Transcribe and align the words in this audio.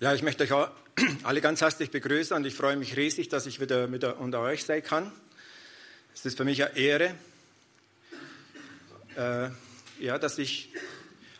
Ja, 0.00 0.14
ich 0.14 0.22
möchte 0.22 0.44
euch 0.44 0.68
alle 1.24 1.40
ganz 1.40 1.60
herzlich 1.60 1.90
begrüßen 1.90 2.36
und 2.36 2.44
ich 2.44 2.54
freue 2.54 2.76
mich 2.76 2.96
riesig, 2.96 3.30
dass 3.30 3.46
ich 3.46 3.58
wieder, 3.58 3.90
wieder 3.92 4.20
unter 4.20 4.38
euch 4.38 4.64
sein 4.64 4.80
kann. 4.80 5.10
Es 6.14 6.24
ist 6.24 6.36
für 6.36 6.44
mich 6.44 6.64
eine 6.64 6.76
Ehre, 6.76 7.14
äh, 9.16 9.48
ja, 9.98 10.18
dass 10.18 10.38
ich 10.38 10.72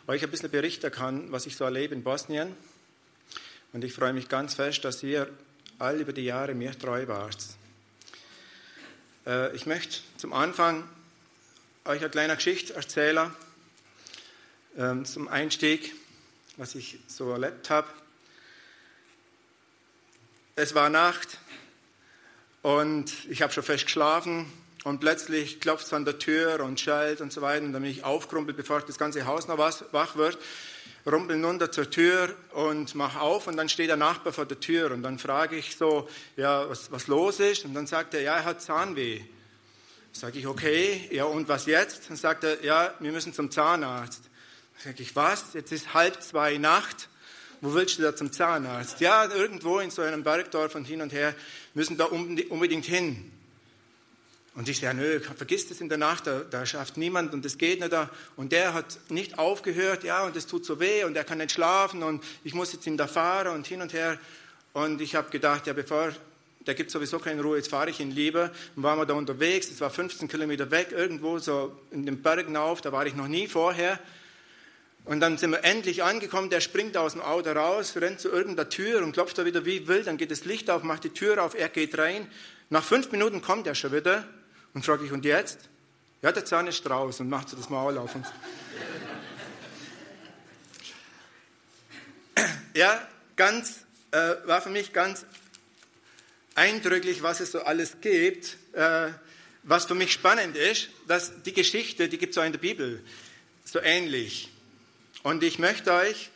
euch 0.07 0.25
ein 0.25 0.29
bisschen 0.29 0.51
berichten 0.51 0.91
kann, 0.91 1.31
was 1.31 1.45
ich 1.45 1.55
so 1.55 1.63
erlebe 1.63 1.95
in 1.95 2.03
Bosnien. 2.03 2.53
Und 3.71 3.85
ich 3.85 3.93
freue 3.93 4.11
mich 4.11 4.27
ganz 4.27 4.55
fest, 4.55 4.83
dass 4.83 5.03
ihr 5.03 5.29
all 5.77 6.01
über 6.01 6.11
die 6.11 6.25
Jahre 6.25 6.53
mir 6.53 6.77
treu 6.77 7.07
wart. 7.07 7.37
Äh, 9.25 9.55
ich 9.55 9.67
möchte 9.67 9.99
zum 10.17 10.33
Anfang 10.33 10.83
euch 11.85 12.01
eine 12.01 12.09
kleine 12.09 12.35
Geschichte 12.35 12.73
erzählen, 12.73 13.31
äh, 14.75 15.01
zum 15.03 15.29
Einstieg, 15.29 15.93
was 16.57 16.75
ich 16.75 16.99
so 17.07 17.31
erlebt 17.31 17.69
habe 17.69 17.87
es 20.59 20.75
war 20.75 20.89
Nacht 20.89 21.37
und 22.63 23.13
ich 23.29 23.41
habe 23.41 23.53
schon 23.53 23.63
fest 23.63 23.85
geschlafen 23.85 24.51
und 24.83 24.99
plötzlich 24.99 25.61
klopft 25.61 25.85
es 25.85 25.93
an 25.93 26.03
der 26.03 26.19
Tür 26.19 26.59
und 26.59 26.81
schallt 26.81 27.21
und 27.21 27.31
so 27.31 27.41
weiter 27.41 27.63
und 27.63 27.71
dann 27.71 27.81
bin 27.81 27.89
ich 27.89 28.03
aufgerumpelt, 28.03 28.57
bevor 28.57 28.81
das 28.81 28.97
ganze 28.97 29.25
Haus 29.25 29.47
noch 29.47 29.57
wach 29.57 30.15
wird, 30.17 30.37
rumpel 31.09 31.43
runter 31.43 31.71
zur 31.71 31.89
Tür 31.89 32.35
und 32.51 32.93
mache 32.95 33.21
auf 33.21 33.47
und 33.47 33.55
dann 33.55 33.69
steht 33.69 33.87
der 33.87 33.95
Nachbar 33.95 34.33
vor 34.33 34.45
der 34.45 34.59
Tür 34.59 34.91
und 34.91 35.01
dann 35.01 35.17
frage 35.17 35.55
ich 35.55 35.77
so, 35.77 36.09
ja, 36.35 36.69
was, 36.69 36.91
was 36.91 37.07
los 37.07 37.39
ist 37.39 37.63
und 37.63 37.73
dann 37.73 37.87
sagt 37.87 38.13
er, 38.13 38.21
ja, 38.21 38.35
er 38.35 38.43
hat 38.43 38.61
Zahnweh. 38.61 39.21
Sage 40.11 40.39
ich, 40.39 40.47
okay, 40.47 41.07
ja 41.09 41.23
und 41.23 41.47
was 41.47 41.67
jetzt? 41.67 42.09
Dann 42.09 42.17
sagt 42.17 42.43
er, 42.43 42.61
ja, 42.65 42.93
wir 42.99 43.13
müssen 43.13 43.33
zum 43.33 43.49
Zahnarzt. 43.49 44.23
Sage 44.77 45.03
ich, 45.03 45.15
was? 45.15 45.53
Jetzt 45.53 45.71
ist 45.71 45.93
halb 45.93 46.21
zwei 46.21 46.57
Nacht 46.57 47.07
wo 47.61 47.73
willst 47.73 47.97
du 47.97 48.03
da 48.03 48.15
zum 48.15 48.31
Zahnarzt? 48.31 48.99
Ja, 49.01 49.25
irgendwo 49.25 49.79
in 49.79 49.91
so 49.91 50.01
einem 50.01 50.23
Bergdorf 50.23 50.75
und 50.75 50.85
hin 50.85 51.01
und 51.01 51.11
her, 51.11 51.35
müssen 51.73 51.97
da 51.97 52.05
unbedingt 52.05 52.85
hin. 52.85 53.31
Und 54.55 54.67
ich 54.67 54.79
sage, 54.79 54.97
nö, 54.97 55.19
vergiss 55.19 55.69
das 55.69 55.79
in 55.79 55.89
der 55.89 55.97
Nacht, 55.97 56.27
da, 56.27 56.39
da 56.41 56.65
schafft 56.65 56.97
niemand 56.97 57.33
und 57.33 57.45
das 57.45 57.57
geht 57.57 57.79
nicht 57.79 57.93
da. 57.93 58.09
Und 58.35 58.51
der 58.51 58.73
hat 58.73 58.99
nicht 59.09 59.37
aufgehört, 59.37 60.03
ja, 60.03 60.23
und 60.23 60.35
es 60.35 60.47
tut 60.47 60.65
so 60.65 60.79
weh 60.79 61.03
und 61.03 61.15
er 61.15 61.23
kann 61.23 61.37
nicht 61.37 61.51
schlafen 61.51 62.03
und 62.03 62.23
ich 62.43 62.53
muss 62.53 62.73
jetzt 62.73 62.85
in 62.87 62.97
der 62.97 63.07
fahren 63.07 63.55
und 63.55 63.67
hin 63.67 63.81
und 63.81 63.93
her. 63.93 64.17
Und 64.73 65.01
ich 65.01 65.15
habe 65.15 65.29
gedacht, 65.29 65.67
ja, 65.67 65.73
bevor, 65.73 66.11
der 66.65 66.75
gibt 66.75 66.91
sowieso 66.91 67.19
keine 67.19 67.41
Ruhe, 67.41 67.57
jetzt 67.57 67.69
fahre 67.69 67.89
ich 67.89 67.99
ihn 67.99 68.11
lieber. 68.11 68.51
Und 68.75 68.83
waren 68.83 68.99
wir 68.99 69.05
da 69.05 69.13
unterwegs, 69.13 69.69
es 69.69 69.79
war 69.81 69.89
15 69.89 70.27
Kilometer 70.27 70.69
weg, 70.71 70.91
irgendwo 70.91 71.39
so 71.39 71.77
in 71.91 72.05
den 72.05 72.21
Bergen 72.21 72.57
auf, 72.57 72.81
da 72.81 72.91
war 72.91 73.05
ich 73.05 73.15
noch 73.15 73.27
nie 73.27 73.47
vorher. 73.47 73.99
Und 75.05 75.21
dann 75.21 75.37
sind 75.37 75.51
wir 75.51 75.63
endlich 75.63 76.03
angekommen, 76.03 76.49
der 76.49 76.61
springt 76.61 76.95
aus 76.97 77.13
dem 77.13 77.21
Auto 77.21 77.51
raus, 77.51 77.95
rennt 77.95 78.19
zu 78.19 78.29
irgendeiner 78.29 78.69
Tür 78.69 79.01
und 79.01 79.13
klopft 79.13 79.37
da 79.37 79.45
wieder 79.45 79.65
wie 79.65 79.87
wild, 79.87 80.07
dann 80.07 80.17
geht 80.17 80.31
das 80.31 80.45
Licht 80.45 80.69
auf, 80.69 80.83
macht 80.83 81.03
die 81.03 81.09
Tür 81.09 81.43
auf, 81.43 81.55
er 81.55 81.69
geht 81.69 81.97
rein. 81.97 82.27
Nach 82.69 82.83
fünf 82.83 83.11
Minuten 83.11 83.41
kommt 83.41 83.65
er 83.65 83.75
schon 83.75 83.91
wieder 83.91 84.27
und 84.73 84.85
frage 84.85 85.05
ich, 85.05 85.11
und 85.11 85.25
jetzt? 85.25 85.59
Ja, 86.21 86.31
der 86.31 86.45
Zahn 86.45 86.67
ist 86.67 86.87
raus 86.89 87.19
und 87.19 87.29
macht 87.29 87.49
so 87.49 87.57
das 87.57 87.69
Maul 87.69 87.97
auf 87.97 88.13
uns. 88.13 88.27
ja, 92.73 93.01
ganz, 93.35 93.85
äh, 94.11 94.35
war 94.45 94.61
für 94.61 94.69
mich 94.69 94.93
ganz 94.93 95.25
eindrücklich, 96.55 97.23
was 97.23 97.39
es 97.39 97.51
so 97.51 97.61
alles 97.61 98.01
gibt. 98.01 98.57
Äh, 98.73 99.09
was 99.63 99.85
für 99.85 99.95
mich 99.95 100.11
spannend 100.11 100.55
ist, 100.55 100.89
dass 101.07 101.43
die 101.43 101.53
Geschichte, 101.53 102.09
die 102.09 102.17
gibt 102.17 102.31
es 102.31 102.37
auch 102.37 102.45
in 102.45 102.51
der 102.51 102.59
Bibel, 102.59 103.03
so 103.65 103.79
ähnlich. 103.79 104.49
Und 105.23 105.43
ich 105.43 105.59
möchte 105.59 105.91
euch 105.91 106.29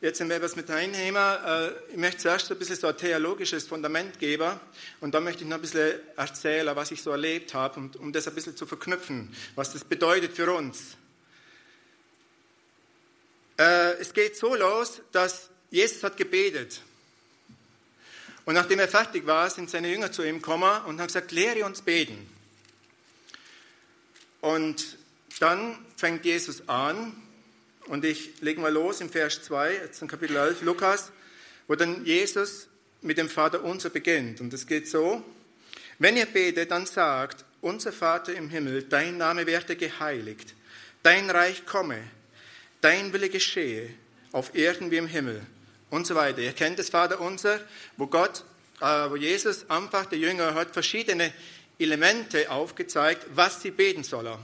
jetzt 0.00 0.20
etwas 0.20 0.56
mit 0.56 0.68
reinnehmen. 0.68 1.22
Äh, 1.44 1.70
ich 1.90 1.96
möchte 1.96 2.22
zuerst 2.22 2.50
ein 2.50 2.58
bisschen 2.58 2.76
so 2.76 2.88
ein 2.88 2.96
theologisches 2.96 3.66
Fundament 3.66 4.18
geben 4.18 4.58
und 5.00 5.14
dann 5.14 5.24
möchte 5.24 5.42
ich 5.42 5.48
noch 5.48 5.56
ein 5.56 5.62
bisschen 5.62 5.94
erzählen, 6.16 6.74
was 6.76 6.90
ich 6.90 7.02
so 7.02 7.10
erlebt 7.10 7.54
habe, 7.54 7.80
und, 7.80 7.96
um 7.96 8.12
das 8.12 8.28
ein 8.28 8.34
bisschen 8.34 8.56
zu 8.56 8.66
verknüpfen, 8.66 9.34
was 9.54 9.72
das 9.72 9.84
bedeutet 9.84 10.32
für 10.32 10.52
uns. 10.52 10.96
Äh, 13.58 13.94
es 13.94 14.12
geht 14.12 14.36
so 14.36 14.54
los, 14.54 15.00
dass 15.12 15.48
Jesus 15.70 16.02
hat 16.02 16.16
gebetet. 16.16 16.82
Und 18.44 18.54
nachdem 18.54 18.78
er 18.78 18.88
fertig 18.88 19.26
war, 19.26 19.48
sind 19.50 19.70
seine 19.70 19.90
Jünger 19.90 20.12
zu 20.12 20.22
ihm 20.22 20.36
gekommen 20.36 20.84
und 20.84 21.00
haben 21.00 21.06
gesagt, 21.06 21.32
lehre 21.32 21.64
uns 21.64 21.82
beten. 21.82 22.28
Und 24.40 24.98
dann 25.40 25.84
fängt 25.96 26.24
Jesus 26.24 26.68
an 26.68 27.25
und 27.88 28.04
ich 28.04 28.40
lege 28.40 28.60
mal 28.60 28.72
los 28.72 29.00
im 29.00 29.10
Vers 29.10 29.42
2, 29.42 29.74
jetzt 29.74 30.02
in 30.02 30.08
Kapitel 30.08 30.36
11, 30.36 30.62
Lukas, 30.62 31.12
wo 31.68 31.74
dann 31.74 32.04
Jesus 32.04 32.68
mit 33.02 33.18
dem 33.18 33.28
Vater 33.28 33.62
unser 33.62 33.90
beginnt. 33.90 34.40
Und 34.40 34.52
es 34.52 34.66
geht 34.66 34.88
so, 34.88 35.22
wenn 35.98 36.16
ihr 36.16 36.26
betet, 36.26 36.70
dann 36.70 36.86
sagt, 36.86 37.44
unser 37.60 37.92
Vater 37.92 38.34
im 38.34 38.50
Himmel, 38.50 38.82
dein 38.82 39.16
Name 39.16 39.46
werde 39.46 39.76
geheiligt, 39.76 40.54
dein 41.02 41.30
Reich 41.30 41.64
komme, 41.64 42.02
dein 42.80 43.12
Wille 43.12 43.28
geschehe, 43.28 43.90
auf 44.32 44.54
Erden 44.54 44.90
wie 44.90 44.96
im 44.96 45.06
Himmel 45.06 45.42
und 45.90 46.06
so 46.06 46.14
weiter. 46.14 46.40
Ihr 46.40 46.52
kennt 46.52 46.78
das 46.78 46.90
Vater 46.90 47.20
unser, 47.20 47.60
wo 47.96 48.06
Gott, 48.06 48.44
äh, 48.80 49.10
wo 49.10 49.16
Jesus 49.16 49.70
einfach, 49.70 50.06
der 50.06 50.18
Jünger, 50.18 50.54
hat 50.54 50.72
verschiedene 50.72 51.32
Elemente 51.78 52.50
aufgezeigt, 52.50 53.26
was 53.34 53.62
sie 53.62 53.70
beten 53.70 54.04
sollen. 54.04 54.38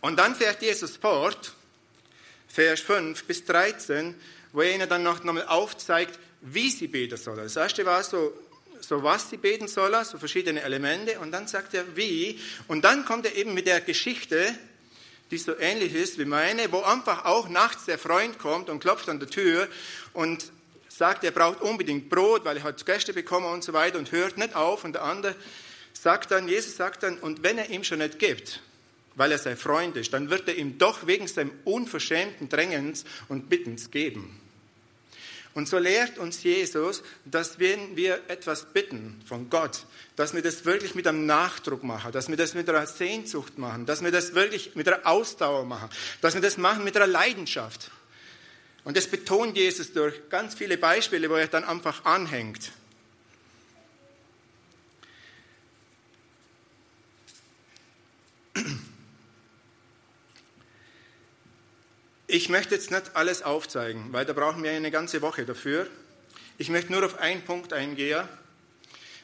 Und 0.00 0.18
dann 0.18 0.34
fährt 0.34 0.62
Jesus 0.62 0.96
fort, 0.96 1.52
Vers 2.48 2.80
5 2.80 3.24
bis 3.24 3.44
13, 3.44 4.14
wo 4.52 4.62
er 4.62 4.74
ihnen 4.74 4.88
dann 4.88 5.02
noch 5.02 5.20
einmal 5.20 5.46
aufzeigt, 5.46 6.18
wie 6.40 6.70
sie 6.70 6.88
beten 6.88 7.16
sollen. 7.16 7.38
Das 7.38 7.56
erste 7.56 7.84
war 7.84 8.02
so, 8.02 8.32
so 8.80 9.02
was 9.02 9.30
sie 9.30 9.36
beten 9.36 9.68
sollen, 9.68 10.04
so 10.04 10.18
verschiedene 10.18 10.62
Elemente, 10.62 11.18
und 11.18 11.32
dann 11.32 11.48
sagt 11.48 11.74
er, 11.74 11.96
wie. 11.96 12.40
Und 12.68 12.84
dann 12.84 13.04
kommt 13.04 13.26
er 13.26 13.34
eben 13.34 13.54
mit 13.54 13.66
der 13.66 13.80
Geschichte, 13.80 14.56
die 15.30 15.38
so 15.38 15.58
ähnlich 15.58 15.94
ist 15.94 16.18
wie 16.18 16.24
meine, 16.24 16.70
wo 16.70 16.82
einfach 16.82 17.24
auch 17.24 17.48
nachts 17.48 17.86
der 17.86 17.98
Freund 17.98 18.38
kommt 18.38 18.70
und 18.70 18.80
klopft 18.80 19.08
an 19.08 19.18
der 19.18 19.28
Tür 19.28 19.68
und 20.12 20.52
sagt, 20.88 21.24
er 21.24 21.32
braucht 21.32 21.60
unbedingt 21.60 22.08
Brot, 22.08 22.44
weil 22.44 22.58
er 22.58 22.62
hat 22.62 22.86
Gäste 22.86 23.12
bekommen 23.12 23.46
und 23.46 23.64
so 23.64 23.72
weiter 23.72 23.98
und 23.98 24.12
hört 24.12 24.38
nicht 24.38 24.54
auf. 24.54 24.84
Und 24.84 24.94
der 24.94 25.02
andere 25.02 25.34
sagt 25.92 26.30
dann, 26.30 26.48
Jesus 26.48 26.76
sagt 26.76 27.02
dann, 27.02 27.18
und 27.18 27.42
wenn 27.42 27.58
er 27.58 27.70
ihm 27.70 27.84
schon 27.84 27.98
nicht 27.98 28.18
gibt, 28.18 28.60
weil 29.16 29.32
er 29.32 29.38
sein 29.38 29.56
Freund 29.56 29.96
ist, 29.96 30.12
dann 30.12 30.30
wird 30.30 30.46
er 30.48 30.56
ihm 30.56 30.78
doch 30.78 31.06
wegen 31.06 31.26
seinem 31.26 31.50
unverschämten 31.64 32.48
Drängens 32.48 33.04
und 33.28 33.48
Bittens 33.48 33.90
geben. 33.90 34.40
Und 35.54 35.66
so 35.66 35.78
lehrt 35.78 36.18
uns 36.18 36.42
Jesus, 36.42 37.02
dass 37.24 37.58
wenn 37.58 37.96
wir 37.96 38.20
etwas 38.28 38.66
bitten 38.66 39.22
von 39.26 39.48
Gott, 39.48 39.86
dass 40.14 40.34
wir 40.34 40.42
das 40.42 40.66
wirklich 40.66 40.94
mit 40.94 41.06
einem 41.06 41.24
Nachdruck 41.24 41.82
machen, 41.82 42.12
dass 42.12 42.28
wir 42.28 42.36
das 42.36 42.52
mit 42.52 42.68
einer 42.68 42.86
Sehnsucht 42.86 43.56
machen, 43.56 43.86
dass 43.86 44.04
wir 44.04 44.10
das 44.10 44.34
wirklich 44.34 44.74
mit 44.74 44.86
einer 44.86 45.06
Ausdauer 45.06 45.64
machen, 45.64 45.88
dass 46.20 46.34
wir 46.34 46.42
das 46.42 46.58
machen 46.58 46.84
mit 46.84 46.94
einer 46.94 47.06
Leidenschaft. 47.06 47.90
Und 48.84 48.98
das 48.98 49.06
betont 49.06 49.56
Jesus 49.56 49.94
durch 49.94 50.28
ganz 50.28 50.54
viele 50.54 50.76
Beispiele, 50.76 51.30
wo 51.30 51.34
er 51.36 51.48
dann 51.48 51.64
einfach 51.64 52.04
anhängt. 52.04 52.70
Ich 62.36 62.50
möchte 62.50 62.74
jetzt 62.74 62.90
nicht 62.90 63.16
alles 63.16 63.40
aufzeigen, 63.40 64.12
weil 64.12 64.26
da 64.26 64.34
brauchen 64.34 64.62
wir 64.62 64.70
eine 64.70 64.90
ganze 64.90 65.22
Woche 65.22 65.46
dafür. 65.46 65.86
Ich 66.58 66.68
möchte 66.68 66.92
nur 66.92 67.02
auf 67.02 67.18
einen 67.18 67.40
Punkt 67.40 67.72
eingehen, 67.72 68.28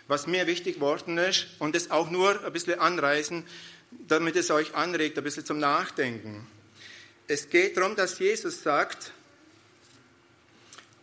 was 0.08 0.26
mir 0.26 0.46
wichtig 0.46 0.76
geworden 0.76 1.18
ist 1.18 1.48
und 1.58 1.76
es 1.76 1.90
auch 1.90 2.08
nur 2.08 2.42
ein 2.42 2.52
bisschen 2.54 2.80
anreißen, 2.80 3.46
damit 4.08 4.34
es 4.36 4.50
euch 4.50 4.74
anregt, 4.74 5.18
ein 5.18 5.24
bisschen 5.24 5.44
zum 5.44 5.58
Nachdenken. 5.58 6.46
Es 7.28 7.50
geht 7.50 7.76
darum, 7.76 7.96
dass 7.96 8.18
Jesus 8.18 8.62
sagt, 8.62 9.12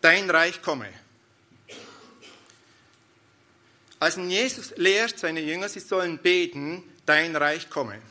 dein 0.01 0.31
Reich 0.31 0.63
komme. 0.63 0.91
Also 3.99 4.21
Jesus 4.21 4.73
lehrt 4.77 5.19
seine 5.19 5.41
Jünger, 5.41 5.69
sie 5.69 5.79
sollen 5.79 6.17
beten, 6.17 6.81
dein 7.05 7.35
Reich 7.35 7.69
komme. 7.69 8.01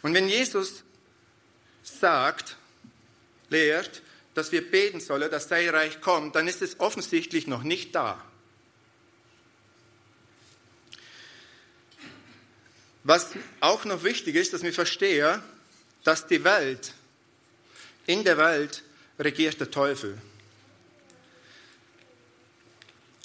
Und 0.00 0.14
wenn 0.14 0.30
Jesus 0.30 0.82
sagt, 1.82 2.56
lehrt, 3.48 4.02
dass 4.34 4.52
wir 4.52 4.70
beten 4.70 5.00
sollen, 5.00 5.30
dass 5.30 5.48
sein 5.48 5.68
Reich 5.70 6.00
kommt, 6.00 6.34
dann 6.34 6.46
ist 6.46 6.62
es 6.62 6.78
offensichtlich 6.78 7.46
noch 7.46 7.62
nicht 7.62 7.94
da. 7.94 8.22
Was 13.02 13.30
auch 13.60 13.84
noch 13.84 14.02
wichtig 14.02 14.34
ist, 14.34 14.52
dass 14.52 14.62
wir 14.62 14.72
verstehen, 14.72 15.40
dass 16.04 16.26
die 16.26 16.44
Welt, 16.44 16.92
in 18.06 18.24
der 18.24 18.36
Welt 18.36 18.82
regiert 19.18 19.58
der 19.60 19.70
Teufel. 19.70 20.18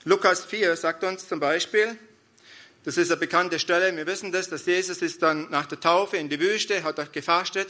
Lukas 0.04 0.46
4 0.46 0.76
sagt 0.76 1.04
uns 1.04 1.28
zum 1.28 1.40
Beispiel, 1.40 1.98
das 2.84 2.98
ist 2.98 3.12
eine 3.12 3.20
bekannte 3.20 3.60
Stelle, 3.60 3.96
wir 3.96 4.08
wissen 4.08 4.32
das, 4.32 4.50
dass 4.50 4.66
Jesus 4.66 5.02
ist 5.02 5.22
dann 5.22 5.50
nach 5.52 5.66
der 5.68 5.80
Taufe 5.80 6.18
in 6.18 6.30
die 6.30 6.40
Wüste, 6.40 6.84
hat 6.84 6.98
dort 6.98 7.14
gefastet 7.14 7.68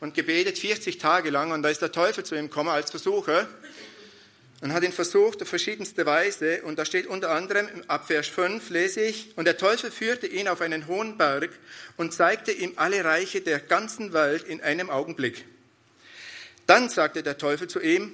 und 0.00 0.14
gebetet 0.14 0.58
40 0.58 0.98
Tage 0.98 1.30
lang 1.30 1.52
und 1.52 1.62
da 1.62 1.68
ist 1.68 1.82
der 1.82 1.92
Teufel 1.92 2.24
zu 2.24 2.34
ihm 2.34 2.48
gekommen 2.48 2.70
als 2.70 2.90
Versucher 2.90 3.46
und 4.62 4.72
hat 4.72 4.82
ihn 4.82 4.92
versucht 4.92 5.40
auf 5.42 5.48
verschiedenste 5.48 6.04
Weise 6.06 6.62
und 6.62 6.78
da 6.78 6.84
steht 6.84 7.06
unter 7.06 7.30
anderem 7.30 7.68
ab 7.86 8.06
Vers 8.06 8.28
5 8.28 8.70
lese 8.70 9.02
ich 9.02 9.28
und 9.36 9.44
der 9.44 9.56
Teufel 9.56 9.90
führte 9.90 10.26
ihn 10.26 10.48
auf 10.48 10.60
einen 10.60 10.86
hohen 10.86 11.16
Berg 11.16 11.50
und 11.96 12.12
zeigte 12.12 12.52
ihm 12.52 12.72
alle 12.76 13.04
Reiche 13.04 13.40
der 13.40 13.60
ganzen 13.60 14.12
Welt 14.12 14.44
in 14.44 14.60
einem 14.60 14.90
Augenblick. 14.90 15.44
Dann 16.66 16.88
sagte 16.88 17.22
der 17.22 17.38
Teufel 17.38 17.68
zu 17.68 17.80
ihm, 17.80 18.12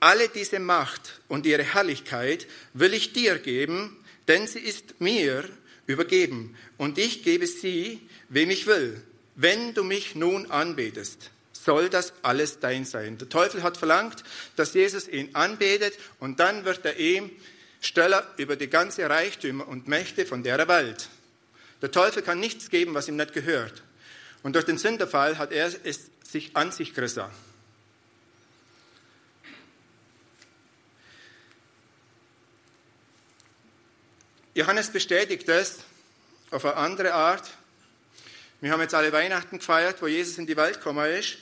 alle 0.00 0.28
diese 0.28 0.60
Macht 0.60 1.20
und 1.28 1.46
ihre 1.46 1.64
Herrlichkeit 1.64 2.46
will 2.72 2.94
ich 2.94 3.12
dir 3.12 3.38
geben, 3.38 3.96
denn 4.28 4.46
sie 4.46 4.60
ist 4.60 5.00
mir 5.00 5.44
übergeben 5.86 6.56
und 6.76 6.98
ich 6.98 7.22
gebe 7.22 7.46
sie, 7.46 8.00
wem 8.28 8.50
ich 8.50 8.66
will, 8.66 9.02
wenn 9.38 9.72
du 9.72 9.84
mich 9.84 10.16
nun 10.16 10.50
anbetest 10.50 11.30
soll 11.52 11.88
das 11.90 12.12
alles 12.22 12.60
dein 12.60 12.84
sein. 12.84 13.18
Der 13.18 13.28
Teufel 13.28 13.62
hat 13.62 13.76
verlangt, 13.76 14.24
dass 14.56 14.74
Jesus 14.74 15.06
ihn 15.06 15.34
anbetet 15.34 15.98
und 16.18 16.40
dann 16.40 16.64
wird 16.64 16.84
er 16.84 16.98
ihm 16.98 17.30
Steller 17.80 18.26
über 18.36 18.56
die 18.56 18.68
ganze 18.68 19.08
Reichtümer 19.08 19.68
und 19.68 19.86
Mächte 19.86 20.24
von 20.26 20.42
der 20.42 20.66
Welt. 20.66 21.08
Der 21.82 21.90
Teufel 21.90 22.22
kann 22.22 22.40
nichts 22.40 22.70
geben, 22.70 22.94
was 22.94 23.06
ihm 23.06 23.16
nicht 23.16 23.32
gehört. 23.32 23.82
Und 24.42 24.54
durch 24.54 24.64
den 24.64 24.78
Sünderfall 24.78 25.38
hat 25.38 25.52
er 25.52 25.70
es 25.84 26.10
sich 26.24 26.56
an 26.56 26.72
sich 26.72 26.94
gerissen. 26.94 27.26
Johannes 34.54 34.90
bestätigt 34.90 35.48
es 35.48 35.78
auf 36.50 36.64
eine 36.64 36.76
andere 36.76 37.14
Art. 37.14 37.44
Wir 38.60 38.72
haben 38.72 38.80
jetzt 38.80 38.94
alle 38.94 39.12
Weihnachten 39.12 39.58
gefeiert, 39.58 40.02
wo 40.02 40.08
Jesus 40.08 40.36
in 40.38 40.46
die 40.46 40.56
Welt 40.56 40.78
gekommen 40.78 41.08
ist. 41.12 41.38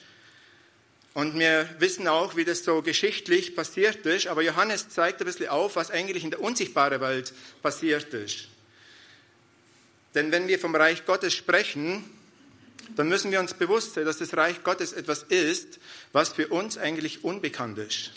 Und 1.15 1.39
wir 1.39 1.67
wissen 1.79 2.09
auch, 2.09 2.37
wie 2.37 2.45
das 2.45 2.63
so 2.63 2.83
geschichtlich 2.83 3.57
passiert 3.57 4.05
ist. 4.05 4.27
Aber 4.27 4.43
Johannes 4.43 4.91
zeigt 4.91 5.21
ein 5.21 5.25
bisschen 5.27 5.49
auf, 5.49 5.77
was 5.77 5.91
eigentlich 5.91 6.25
in 6.25 6.31
der 6.31 6.43
unsichtbaren 6.43 7.01
Welt 7.01 7.33
passiert 7.63 8.13
ist. 8.13 8.49
Denn 10.15 10.31
wenn 10.31 10.47
wir 10.47 10.59
vom 10.59 10.75
Reich 10.75 11.07
Gottes 11.07 11.33
sprechen, 11.33 12.05
dann 12.97 13.09
müssen 13.09 13.31
wir 13.31 13.41
uns 13.41 13.55
bewusst 13.55 13.95
sein, 13.95 14.05
dass 14.05 14.19
das 14.19 14.37
Reich 14.37 14.63
Gottes 14.63 14.93
etwas 14.93 15.23
ist, 15.23 15.79
was 16.13 16.31
für 16.35 16.49
uns 16.49 16.77
eigentlich 16.77 17.25
unbekannt 17.25 17.79
ist. 17.79 18.13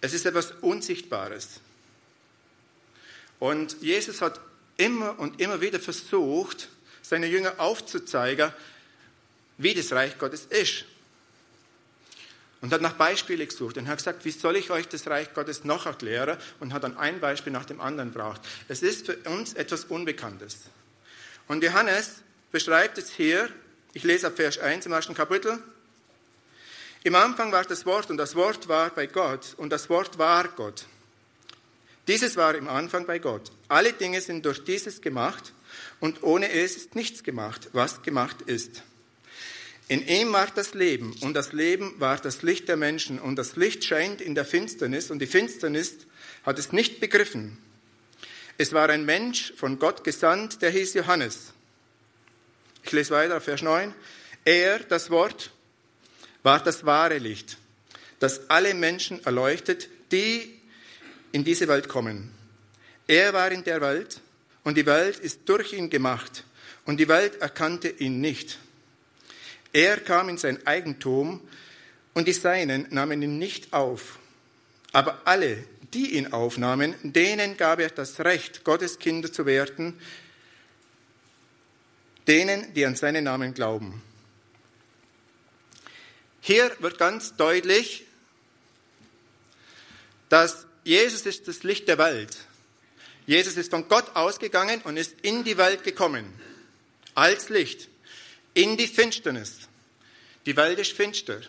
Es 0.00 0.14
ist 0.14 0.26
etwas 0.26 0.50
Unsichtbares. 0.60 1.60
Und 3.38 3.80
Jesus 3.82 4.20
hat 4.20 4.40
immer 4.76 5.18
und 5.18 5.40
immer 5.40 5.60
wieder 5.60 5.78
versucht, 5.78 6.68
seine 7.08 7.26
Jünger 7.26 7.54
aufzuzeigen, 7.58 8.52
wie 9.58 9.74
das 9.74 9.92
Reich 9.92 10.18
Gottes 10.18 10.46
ist. 10.46 10.84
Und 12.60 12.72
hat 12.72 12.80
nach 12.80 12.94
Beispielen 12.94 13.46
gesucht 13.46 13.76
und 13.76 13.86
hat 13.86 13.98
gesagt, 13.98 14.24
wie 14.24 14.30
soll 14.30 14.56
ich 14.56 14.70
euch 14.70 14.88
das 14.88 15.06
Reich 15.06 15.32
Gottes 15.34 15.64
noch 15.64 15.86
erklären? 15.86 16.38
Und 16.58 16.72
hat 16.72 16.84
dann 16.84 16.96
ein 16.96 17.20
Beispiel 17.20 17.52
nach 17.52 17.64
dem 17.64 17.80
anderen 17.80 18.12
gebraucht. 18.12 18.40
Es 18.68 18.82
ist 18.82 19.06
für 19.06 19.16
uns 19.28 19.54
etwas 19.54 19.84
Unbekanntes. 19.84 20.62
Und 21.48 21.62
Johannes 21.62 22.22
beschreibt 22.50 22.98
es 22.98 23.10
hier, 23.10 23.48
ich 23.92 24.02
lese 24.02 24.26
ab 24.26 24.36
Vers 24.36 24.58
1 24.58 24.86
im 24.86 24.92
ersten 24.92 25.14
Kapitel. 25.14 25.58
Im 27.04 27.14
Anfang 27.14 27.52
war 27.52 27.64
das 27.64 27.86
Wort 27.86 28.10
und 28.10 28.16
das 28.16 28.34
Wort 28.34 28.66
war 28.66 28.90
bei 28.90 29.06
Gott 29.06 29.54
und 29.58 29.70
das 29.70 29.88
Wort 29.88 30.18
war 30.18 30.48
Gott. 30.48 30.86
Dieses 32.08 32.36
war 32.36 32.54
im 32.54 32.68
Anfang 32.68 33.06
bei 33.06 33.20
Gott. 33.20 33.52
Alle 33.68 33.92
Dinge 33.92 34.20
sind 34.20 34.44
durch 34.44 34.64
dieses 34.64 35.00
gemacht 35.00 35.52
und 36.00 36.22
ohne 36.22 36.50
es 36.50 36.76
ist 36.76 36.94
nichts 36.94 37.22
gemacht, 37.22 37.68
was 37.72 38.02
gemacht 38.02 38.42
ist. 38.42 38.82
In 39.88 40.06
ihm 40.06 40.32
war 40.32 40.48
das 40.52 40.74
Leben 40.74 41.14
und 41.20 41.34
das 41.34 41.52
Leben 41.52 41.94
war 42.00 42.18
das 42.18 42.42
Licht 42.42 42.68
der 42.68 42.76
Menschen 42.76 43.20
und 43.20 43.36
das 43.36 43.54
Licht 43.54 43.84
scheint 43.84 44.20
in 44.20 44.34
der 44.34 44.44
Finsternis 44.44 45.10
und 45.10 45.20
die 45.20 45.26
Finsternis 45.26 45.98
hat 46.44 46.58
es 46.58 46.72
nicht 46.72 46.98
begriffen. 46.98 47.58
Es 48.58 48.72
war 48.72 48.88
ein 48.88 49.04
Mensch 49.04 49.52
von 49.56 49.78
Gott 49.78 50.02
gesandt, 50.02 50.62
der 50.62 50.70
hieß 50.70 50.94
Johannes. 50.94 51.52
Ich 52.82 52.92
lese 52.92 53.10
weiter, 53.12 53.40
Vers 53.40 53.62
9. 53.62 53.94
Er, 54.44 54.78
das 54.80 55.10
Wort, 55.10 55.50
war 56.42 56.62
das 56.62 56.86
wahre 56.86 57.18
Licht, 57.18 57.58
das 58.18 58.48
alle 58.48 58.74
Menschen 58.74 59.24
erleuchtet, 59.24 59.88
die 60.10 60.58
in 61.32 61.44
diese 61.44 61.68
Welt 61.68 61.88
kommen. 61.88 62.32
Er 63.06 63.32
war 63.32 63.50
in 63.52 63.62
der 63.64 63.80
Welt 63.80 64.20
und 64.66 64.76
die 64.76 64.84
Welt 64.84 65.20
ist 65.20 65.42
durch 65.48 65.74
ihn 65.74 65.90
gemacht 65.90 66.42
und 66.86 66.96
die 66.98 67.06
Welt 67.06 67.40
erkannte 67.40 67.88
ihn 67.88 68.20
nicht. 68.20 68.58
Er 69.72 69.96
kam 69.98 70.28
in 70.28 70.38
sein 70.38 70.66
Eigentum 70.66 71.40
und 72.14 72.26
die 72.26 72.32
Seinen 72.32 72.88
nahmen 72.90 73.22
ihn 73.22 73.38
nicht 73.38 73.72
auf. 73.72 74.18
Aber 74.90 75.22
alle, 75.24 75.64
die 75.94 76.16
ihn 76.16 76.32
aufnahmen, 76.32 76.96
denen 77.04 77.56
gab 77.56 77.78
er 77.78 77.90
das 77.90 78.18
Recht, 78.18 78.64
Gottes 78.64 78.98
Kinder 78.98 79.32
zu 79.32 79.46
werden, 79.46 80.00
denen, 82.26 82.74
die 82.74 82.84
an 82.86 82.96
seinen 82.96 83.22
Namen 83.22 83.54
glauben. 83.54 84.02
Hier 86.40 86.72
wird 86.80 86.98
ganz 86.98 87.36
deutlich, 87.36 88.04
dass 90.28 90.66
Jesus 90.82 91.24
ist 91.24 91.46
das 91.46 91.62
Licht 91.62 91.86
der 91.86 91.98
Welt. 91.98 92.36
Jesus 93.26 93.56
ist 93.56 93.70
von 93.70 93.88
Gott 93.88 94.14
ausgegangen 94.14 94.80
und 94.82 94.96
ist 94.96 95.16
in 95.22 95.42
die 95.42 95.56
Welt 95.56 95.82
gekommen, 95.82 96.32
als 97.14 97.48
Licht, 97.48 97.88
in 98.54 98.76
die 98.76 98.86
Finsternis. 98.86 99.68
Die 100.46 100.56
Welt 100.56 100.78
ist 100.78 100.92
finster, 100.92 101.40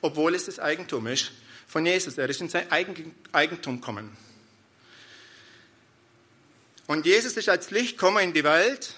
obwohl 0.00 0.34
es 0.34 0.46
das 0.46 0.60
Eigentum 0.60 1.08
ist 1.08 1.32
von 1.66 1.84
Jesus. 1.84 2.18
Er 2.18 2.28
ist 2.28 2.40
in 2.40 2.48
sein 2.48 2.70
Eigentum 2.70 3.80
gekommen. 3.80 4.16
Und 6.86 7.04
Jesus 7.04 7.36
ist 7.36 7.48
als 7.48 7.70
Licht 7.70 7.98
gekommen 7.98 8.22
in 8.22 8.32
die 8.32 8.44
Welt 8.44 8.94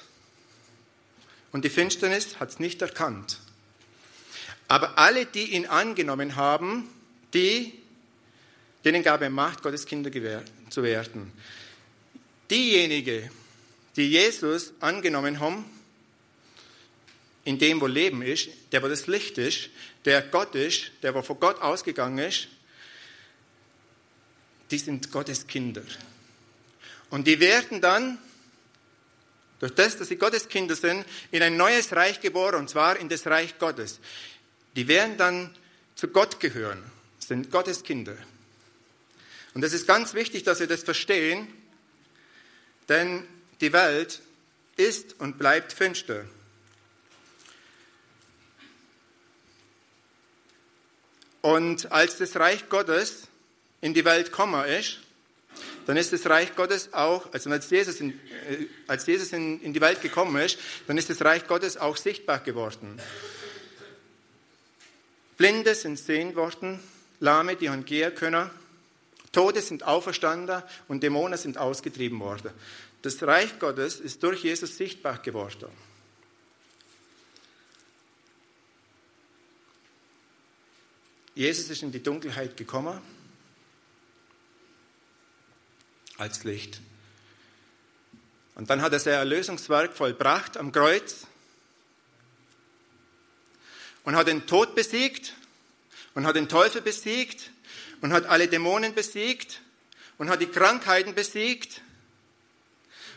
und 1.53 1.65
die 1.65 1.71
Finsternis 1.71 2.39
hat 2.41 2.51
es 2.51 2.59
nicht 2.59 2.81
erkannt. 2.81 3.39
Aber 4.69 4.99
alle, 4.99 5.27
die 5.27 5.53
ihn 5.53 5.67
angenommen 5.67 6.37
haben, 6.37 6.89
die, 7.35 7.79
denen 8.85 9.03
gab 9.03 9.21
er 9.21 9.29
Macht, 9.29 9.63
Gottes 9.63 9.85
Kinder 9.85 10.11
zu 10.71 10.83
werden. 10.83 11.33
Diejenigen, 12.52 13.31
die 13.96 14.10
Jesus 14.10 14.75
angenommen 14.78 15.40
haben, 15.40 15.64
in 17.44 17.58
dem, 17.58 17.81
wo 17.81 17.87
Leben 17.87 18.20
ist, 18.20 18.50
der, 18.72 18.82
wo 18.82 18.88
das 18.88 19.06
Licht 19.06 19.38
ist, 19.38 19.70
der 20.04 20.20
Gott 20.20 20.54
ist, 20.54 20.90
der, 21.02 21.14
wo 21.14 21.22
von 21.22 21.40
Gott 21.40 21.62
ausgegangen 21.62 22.19
ist, 22.19 22.49
die 24.71 24.76
sind 24.76 25.11
Gottes 25.11 25.47
Kinder. 25.47 25.82
Und 27.09 27.26
die 27.26 27.40
werden 27.40 27.80
dann, 27.80 28.18
durch 29.59 29.75
das, 29.75 29.97
dass 29.97 30.09
sie 30.09 30.16
Gottes 30.16 30.47
Kinder 30.47 30.76
sind, 30.76 31.06
in 31.30 31.42
ein 31.42 31.56
neues 31.56 31.97
Reich 31.97 32.21
geboren, 32.21 32.56
und 32.56 32.68
zwar 32.68 32.99
in 32.99 33.09
das 33.09 33.26
Reich 33.26 33.59
Gottes. 33.59 33.99
Die 34.76 34.88
werden 34.88 35.16
dann 35.16 35.56
zu 35.94 36.09
Gott 36.09 36.38
gehören, 36.38 36.82
sind 37.18 37.50
Gottes 37.50 37.82
Kinder. 37.82 38.18
Und 39.54 39.64
es 39.64 39.73
ist 39.73 39.87
ganz 39.87 40.12
wichtig, 40.12 40.42
dass 40.42 40.61
wir 40.61 40.66
das 40.66 40.82
verstehen, 40.82 41.49
denn 42.92 43.26
die 43.62 43.72
Welt 43.72 44.20
ist 44.76 45.18
und 45.18 45.38
bleibt 45.38 45.72
finster. 45.72 46.26
Und 51.40 51.90
als 51.90 52.18
das 52.18 52.37
Reich 52.37 52.68
Gottes 52.68 53.28
in 53.80 53.94
die 53.94 54.04
Welt 54.04 54.26
gekommen 54.26 54.62
ist, 54.66 54.99
dann 55.87 55.96
ist 55.96 56.12
das 56.12 56.26
Reich 56.26 56.54
Gottes 56.54 56.92
auch, 56.92 57.32
also 57.32 57.50
als 57.50 57.70
Jesus, 57.70 57.99
in, 58.00 58.11
äh, 58.11 58.66
als 58.87 59.06
Jesus 59.06 59.32
in, 59.32 59.61
in 59.62 59.72
die 59.72 59.80
Welt 59.80 60.02
gekommen 60.02 60.37
ist, 60.40 60.58
dann 60.87 60.99
ist 60.99 61.08
das 61.08 61.22
Reich 61.22 61.46
Gottes 61.46 61.78
auch 61.78 61.96
sichtbar 61.96 62.40
geworden. 62.40 63.00
Blinde 65.38 65.75
sind 65.75 65.99
sehen 65.99 66.37
worden, 66.37 66.78
Lahme, 67.20 67.56
die 67.56 67.70
haben 67.70 67.87
gehen 67.87 68.14
können, 68.14 68.50
Tote 69.33 69.62
sind 69.62 69.83
auferstanden 69.83 70.62
und 70.89 71.03
Dämonen 71.03 71.39
sind 71.39 71.57
ausgetrieben 71.57 72.21
worden. 72.21 72.53
Das 73.01 73.23
Reich 73.23 73.59
Gottes 73.59 73.99
ist 73.99 74.23
durch 74.23 74.45
Jesus 74.45 74.77
sichtbar 74.77 75.19
geworden. 75.19 75.69
Jesus 81.35 81.71
ist 81.71 81.83
in 81.83 81.91
die 81.93 82.03
Dunkelheit 82.03 82.57
gekommen 82.59 83.01
als 86.19 86.45
Licht. 86.45 86.81
Und 88.55 88.69
dann 88.69 88.83
hat 88.83 88.93
er 88.93 89.01
sein 89.01 89.15
Erlösungswerk 89.15 89.97
vollbracht 89.97 90.59
am 90.59 90.73
Kreuz 90.73 91.27
und 94.05 94.15
hat 94.15 94.27
den 94.27 94.47
Tod 94.47 94.75
besiegt 94.75 95.35
und 96.15 96.27
hat 96.27 96.37
den 96.37 96.51
Teufel 96.51 96.83
besiegt 96.83 97.51
und 98.02 98.12
hat 98.12 98.26
alle 98.26 98.49
Dämonen 98.49 98.94
besiegt 98.94 99.62
und 100.18 100.28
hat 100.28 100.42
die 100.42 100.47
Krankheiten 100.47 101.14
besiegt 101.14 101.80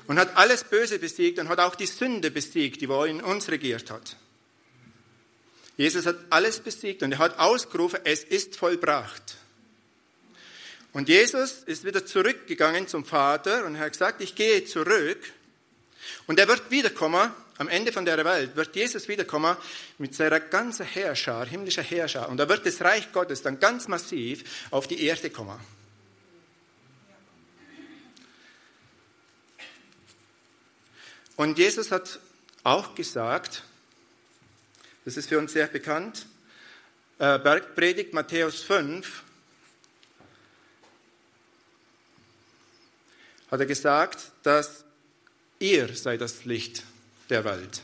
und 0.07 0.17
hat 0.17 0.37
alles 0.37 0.63
Böse 0.63 0.99
besiegt 0.99 1.39
und 1.39 1.49
hat 1.49 1.59
auch 1.59 1.75
die 1.75 1.87
Sünde 1.87 2.31
besiegt, 2.31 2.79
die 2.81 2.85
in 2.85 3.21
uns 3.21 3.49
regiert 3.49 3.91
hat. 3.91 4.15
Jesus 5.75 6.05
hat 6.05 6.17
alles 6.29 6.61
besiegt 6.61 7.03
und 7.03 7.11
er 7.11 7.17
hat 7.17 7.39
ausgerufen, 7.39 7.99
es 8.05 8.23
ist 8.23 8.55
vollbracht. 8.55 9.35
Und 10.93 11.09
Jesus 11.09 11.63
ist 11.65 11.83
wieder 11.83 12.05
zurückgegangen 12.05 12.87
zum 12.87 13.03
Vater 13.03 13.65
und 13.65 13.75
er 13.75 13.81
hat 13.81 13.91
gesagt, 13.91 14.21
ich 14.21 14.35
gehe 14.35 14.63
zurück. 14.63 15.19
Und 16.27 16.39
er 16.39 16.47
wird 16.47 16.71
wiederkommen, 16.71 17.31
am 17.57 17.67
Ende 17.69 17.91
von 17.91 18.05
der 18.05 18.23
Welt 18.25 18.55
wird 18.55 18.75
Jesus 18.75 19.07
wiederkommen 19.07 19.55
mit 19.97 20.13
seiner 20.13 20.39
ganzen 20.39 20.85
Herrscher, 20.85 21.45
himmlischer 21.45 21.83
Herrscher. 21.83 22.27
Und 22.29 22.37
da 22.37 22.49
wird 22.49 22.65
das 22.65 22.81
Reich 22.81 23.11
Gottes 23.11 23.41
dann 23.41 23.59
ganz 23.59 23.87
massiv 23.87 24.67
auf 24.71 24.87
die 24.87 25.05
Erde 25.05 25.29
kommen. 25.29 25.59
Und 31.37 31.57
Jesus 31.57 31.91
hat 31.91 32.19
auch 32.63 32.95
gesagt, 32.95 33.63
das 35.03 35.17
ist 35.17 35.27
für 35.27 35.37
uns 35.37 35.53
sehr 35.53 35.67
bekannt, 35.67 36.25
äh, 37.19 37.37
Bergpredigt 37.39 38.13
Matthäus 38.13 38.63
5, 38.63 39.23
hat 43.51 43.59
er 43.59 43.65
gesagt, 43.65 44.31
dass 44.43 44.84
ihr 45.59 45.93
seid 45.95 46.21
das 46.21 46.45
Licht 46.45 46.83
der 47.29 47.43
Welt. 47.43 47.81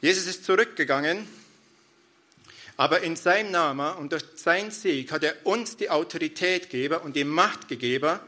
Jesus 0.00 0.26
ist 0.26 0.44
zurückgegangen, 0.44 1.26
aber 2.76 3.00
in 3.00 3.16
seinem 3.16 3.50
Namen 3.50 3.96
und 3.96 4.12
durch 4.12 4.24
seinen 4.36 4.70
Sieg 4.70 5.10
hat 5.10 5.24
er 5.24 5.34
uns 5.44 5.76
die 5.76 5.90
Autorität 5.90 6.70
gegeben 6.70 7.00
und 7.00 7.16
die 7.16 7.24
Macht 7.24 7.66
gegeben, 7.66 8.20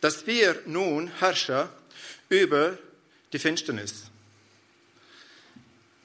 dass 0.00 0.26
wir 0.26 0.62
nun 0.64 1.08
Herrscher 1.18 1.70
über 2.30 2.78
die 3.32 3.38
Finsternis. 3.38 4.04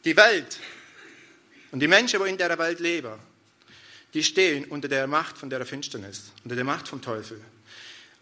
Die 0.03 0.17
Welt 0.17 0.59
und 1.71 1.79
die 1.79 1.87
Menschen, 1.87 2.21
die 2.21 2.29
in 2.29 2.37
der 2.37 2.57
Welt 2.57 2.79
leben, 2.79 3.17
die 4.13 4.23
stehen 4.23 4.65
unter 4.65 4.87
der 4.87 5.07
Macht 5.07 5.37
von 5.37 5.49
der 5.49 5.65
Finsternis, 5.65 6.31
unter 6.43 6.55
der 6.55 6.65
Macht 6.65 6.87
vom 6.89 7.01
Teufel. 7.01 7.39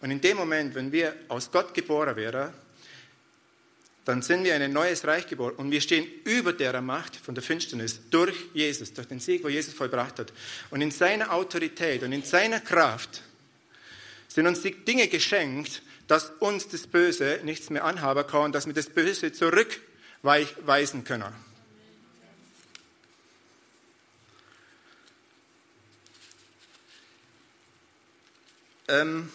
Und 0.03 0.11
in 0.11 0.19
dem 0.19 0.35
Moment, 0.35 0.75
wenn 0.75 0.91
wir 0.91 1.15
aus 1.29 1.49
Gott 1.49 1.73
geboren 1.73 2.17
wären, 2.17 2.53
dann 4.03 4.21
sind 4.21 4.43
wir 4.43 4.53
in 4.53 4.61
ein 4.61 4.73
neues 4.73 5.07
Reich 5.07 5.27
geboren 5.27 5.55
und 5.55 5.71
wir 5.71 5.79
stehen 5.79 6.05
über 6.25 6.51
der 6.51 6.81
Macht 6.81 7.15
von 7.15 7.35
der 7.35 7.41
Finsternis 7.41 8.01
durch 8.09 8.35
Jesus, 8.53 8.91
durch 8.91 9.07
den 9.07 9.21
Sieg, 9.21 9.45
wo 9.45 9.47
Jesus 9.47 9.73
vollbracht 9.73 10.19
hat. 10.19 10.33
Und 10.71 10.81
in 10.81 10.91
seiner 10.91 11.31
Autorität 11.31 12.03
und 12.03 12.11
in 12.11 12.21
seiner 12.21 12.59
Kraft 12.59 13.21
sind 14.27 14.45
uns 14.45 14.61
die 14.61 14.71
Dinge 14.71 15.07
geschenkt, 15.07 15.81
dass 16.09 16.31
uns 16.39 16.67
das 16.67 16.85
Böse 16.85 17.39
nichts 17.43 17.69
mehr 17.69 17.85
anhaben 17.85 18.27
kann, 18.27 18.51
dass 18.51 18.65
wir 18.65 18.73
das 18.73 18.87
Böse 18.87 19.31
zurückweisen 19.31 21.05
können. 21.05 21.33
Ähm, 28.89 29.31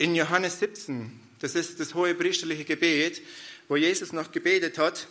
in 0.00 0.14
Johannes 0.14 0.58
17, 0.58 1.12
das 1.40 1.54
ist 1.54 1.78
das 1.78 1.94
hohe 1.94 2.14
priesterliche 2.14 2.64
Gebet, 2.64 3.20
wo 3.68 3.76
Jesus 3.76 4.14
noch 4.14 4.32
gebetet 4.32 4.78
hat 4.78 5.06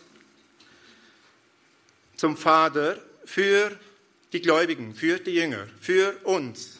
zum 2.17 2.35
Vater 2.35 2.99
für 3.23 3.79
die 4.33 4.41
Gläubigen, 4.41 4.95
für 4.95 5.19
die 5.19 5.35
Jünger, 5.35 5.67
für 5.79 6.17
uns. 6.23 6.79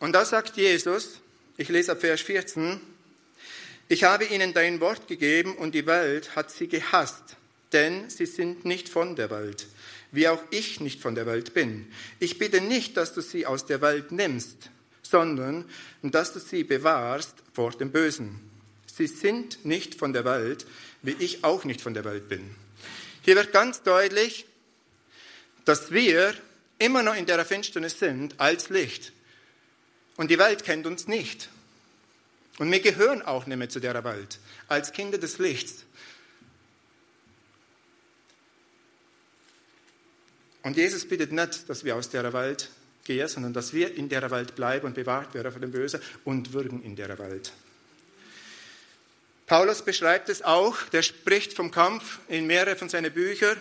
Und 0.00 0.12
da 0.12 0.26
sagt 0.26 0.58
Jesus, 0.58 1.18
ich 1.56 1.70
lese 1.70 1.92
ab 1.92 2.00
Vers 2.02 2.20
14, 2.20 2.78
ich 3.88 4.04
habe 4.04 4.26
ihnen 4.26 4.52
dein 4.52 4.80
Wort 4.80 5.08
gegeben 5.08 5.56
und 5.56 5.74
die 5.74 5.86
Welt 5.86 6.36
hat 6.36 6.50
sie 6.50 6.68
gehasst, 6.68 7.36
denn 7.72 8.10
sie 8.10 8.26
sind 8.26 8.66
nicht 8.66 8.90
von 8.90 9.16
der 9.16 9.30
Welt, 9.30 9.66
wie 10.12 10.28
auch 10.28 10.42
ich 10.50 10.80
nicht 10.80 11.00
von 11.00 11.14
der 11.14 11.24
Welt 11.24 11.54
bin. 11.54 11.90
Ich 12.18 12.38
bitte 12.38 12.60
nicht, 12.60 12.98
dass 12.98 13.14
du 13.14 13.22
sie 13.22 13.46
aus 13.46 13.64
der 13.64 13.80
Welt 13.80 14.12
nimmst, 14.12 14.70
sondern 15.10 15.64
dass 16.02 16.32
du 16.32 16.38
sie 16.38 16.64
bewahrst 16.64 17.34
vor 17.52 17.72
dem 17.72 17.90
Bösen. 17.90 18.40
Sie 18.86 19.06
sind 19.06 19.64
nicht 19.64 19.94
von 19.94 20.12
der 20.12 20.24
Welt, 20.24 20.66
wie 21.02 21.16
ich 21.18 21.44
auch 21.44 21.64
nicht 21.64 21.80
von 21.80 21.94
der 21.94 22.04
Welt 22.04 22.28
bin. 22.28 22.54
Hier 23.22 23.36
wird 23.36 23.52
ganz 23.52 23.82
deutlich, 23.82 24.46
dass 25.64 25.90
wir 25.90 26.34
immer 26.78 27.02
noch 27.02 27.16
in 27.16 27.26
der 27.26 27.44
Finsternis 27.44 27.98
sind 27.98 28.38
als 28.40 28.70
Licht. 28.70 29.12
Und 30.16 30.30
die 30.30 30.38
Welt 30.38 30.64
kennt 30.64 30.86
uns 30.86 31.06
nicht. 31.06 31.48
Und 32.58 32.70
wir 32.70 32.80
gehören 32.80 33.22
auch 33.22 33.46
nicht 33.46 33.56
mehr 33.56 33.68
zu 33.68 33.80
der 33.80 34.02
Welt, 34.04 34.38
als 34.68 34.92
Kinder 34.92 35.18
des 35.18 35.38
Lichts. 35.38 35.84
Und 40.62 40.76
Jesus 40.76 41.08
bittet 41.08 41.32
nicht, 41.32 41.68
dass 41.68 41.84
wir 41.84 41.96
aus 41.96 42.10
der 42.10 42.32
Welt 42.32 42.68
gehe, 43.10 43.26
sondern 43.26 43.52
dass 43.52 43.72
wir 43.72 43.92
in 43.96 44.08
der 44.08 44.30
Welt 44.30 44.54
bleiben 44.54 44.86
und 44.86 44.94
bewahrt 44.94 45.34
werden 45.34 45.50
von 45.50 45.60
dem 45.60 45.72
Bösen 45.72 46.00
und 46.24 46.52
wirken 46.52 46.80
in 46.84 46.94
der 46.94 47.18
Welt. 47.18 47.52
Paulus 49.46 49.82
beschreibt 49.82 50.28
es 50.28 50.42
auch, 50.42 50.76
der 50.92 51.02
spricht 51.02 51.54
vom 51.54 51.72
Kampf 51.72 52.20
in 52.28 52.46
mehreren 52.46 52.78
von 52.78 52.88
seinen 52.88 53.12
Büchern, 53.12 53.60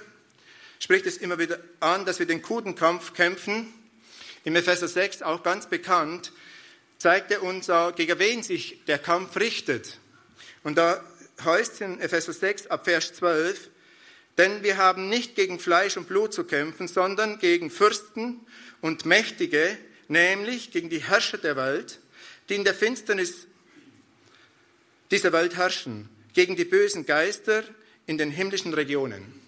spricht 0.78 1.08
es 1.08 1.18
immer 1.18 1.40
wieder 1.40 1.58
an, 1.80 2.06
dass 2.06 2.20
wir 2.20 2.28
den 2.28 2.44
guten 2.44 2.76
Kampf 2.76 3.14
kämpfen. 3.14 3.74
Im 4.44 4.56
Epheser 4.56 4.88
6 4.88 5.24
auch 5.24 5.42
ganz 5.42 5.66
bekannt, 5.66 6.32
zeigt 7.00 7.32
er 7.32 7.42
uns, 7.42 7.72
gegen 7.96 8.20
wen 8.20 8.44
sich 8.44 8.86
der 8.86 9.00
Kampf 9.00 9.36
richtet. 9.38 9.98
Und 10.64 10.78
da 10.78 11.04
heißt 11.44 11.74
es 11.74 11.82
in 11.82 12.00
Epheser 12.00 12.34
6 12.34 12.68
ab 12.68 12.86
Vers 12.86 13.14
12, 13.14 13.70
denn 14.40 14.64
wir 14.64 14.78
haben 14.78 15.10
nicht 15.10 15.36
gegen 15.36 15.60
Fleisch 15.60 15.98
und 15.98 16.08
Blut 16.08 16.34
zu 16.34 16.46
kämpfen, 16.46 16.88
sondern 16.88 17.40
gegen 17.40 17.70
Fürsten 17.70 18.40
und 18.80 19.06
Mächtige, 19.06 19.78
nämlich 20.08 20.72
gegen 20.72 20.90
die 20.90 21.04
Herrscher 21.04 21.38
der 21.38 21.58
Welt, 21.58 22.00
die 22.48 22.56
in 22.56 22.64
der 22.64 22.74
Finsternis 22.74 23.48
dieser 25.12 25.34
Welt 25.34 25.58
herrschen, 25.58 26.08
gegen 26.34 26.56
die 26.56 26.64
bösen 26.64 27.06
Geister 27.06 27.64
in 28.06 28.18
den 28.18 28.32
himmlischen 28.32 28.74
Regionen. 28.74 29.42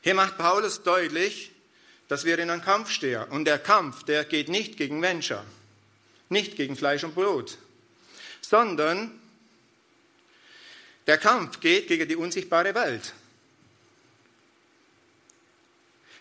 Hier 0.00 0.14
macht 0.14 0.38
Paulus 0.38 0.82
deutlich, 0.82 1.52
dass 2.08 2.24
wir 2.24 2.38
in 2.38 2.48
einem 2.48 2.62
Kampf 2.62 2.90
stehen. 2.90 3.24
Und 3.24 3.44
der 3.44 3.58
Kampf, 3.58 4.04
der 4.04 4.24
geht 4.24 4.48
nicht 4.48 4.78
gegen 4.78 5.00
Menschen, 5.00 5.36
nicht 6.30 6.56
gegen 6.56 6.76
Fleisch 6.76 7.04
und 7.04 7.14
Blut, 7.14 7.58
sondern 8.40 9.20
der 11.08 11.18
Kampf 11.18 11.58
geht 11.58 11.88
gegen 11.88 12.08
die 12.08 12.16
unsichtbare 12.16 12.74
Welt 12.76 13.12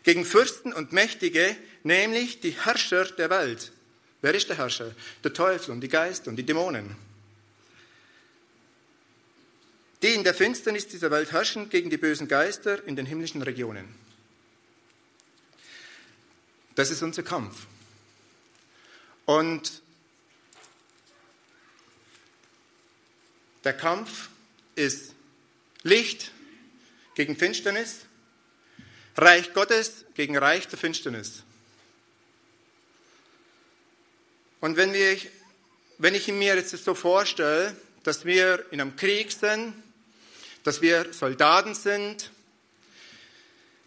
gegen 0.07 0.23
Fürsten 0.23 0.71
und 0.71 0.93
Mächtige, 0.93 1.53
nämlich 1.83 2.39
die 2.39 2.51
Herrscher 2.51 3.03
der 3.03 3.29
Welt. 3.29 3.73
Wer 4.21 4.33
ist 4.33 4.47
der 4.47 4.57
Herrscher? 4.57 4.95
Der 5.21 5.33
Teufel 5.33 5.71
und 5.71 5.81
die 5.81 5.89
Geister 5.89 6.29
und 6.29 6.37
die 6.37 6.45
Dämonen. 6.45 6.95
Die 10.01 10.13
in 10.13 10.23
der 10.23 10.33
Finsternis 10.33 10.87
dieser 10.87 11.11
Welt 11.11 11.33
herrschen 11.33 11.69
gegen 11.69 11.89
die 11.89 11.97
bösen 11.97 12.29
Geister 12.29 12.87
in 12.87 12.95
den 12.95 13.05
himmlischen 13.05 13.41
Regionen. 13.41 13.93
Das 16.75 16.89
ist 16.89 17.03
unser 17.03 17.23
Kampf. 17.23 17.65
Und 19.25 19.81
der 23.65 23.73
Kampf 23.73 24.29
ist 24.77 25.13
Licht 25.83 26.31
gegen 27.15 27.35
Finsternis, 27.35 28.05
Reich 29.15 29.53
Gottes 29.53 30.05
gegen 30.13 30.37
Reich 30.37 30.67
der 30.67 30.77
Finsternis. 30.77 31.43
Und 34.59 34.77
wenn, 34.77 34.93
wir, 34.93 35.17
wenn 35.97 36.13
ich 36.13 36.27
mir 36.27 36.55
jetzt 36.55 36.71
so 36.83 36.93
vorstelle, 36.93 37.75
dass 38.03 38.25
wir 38.25 38.65
in 38.71 38.79
einem 38.79 38.95
Krieg 38.95 39.31
sind, 39.31 39.73
dass 40.63 40.81
wir 40.81 41.11
Soldaten 41.13 41.73
sind, 41.73 42.31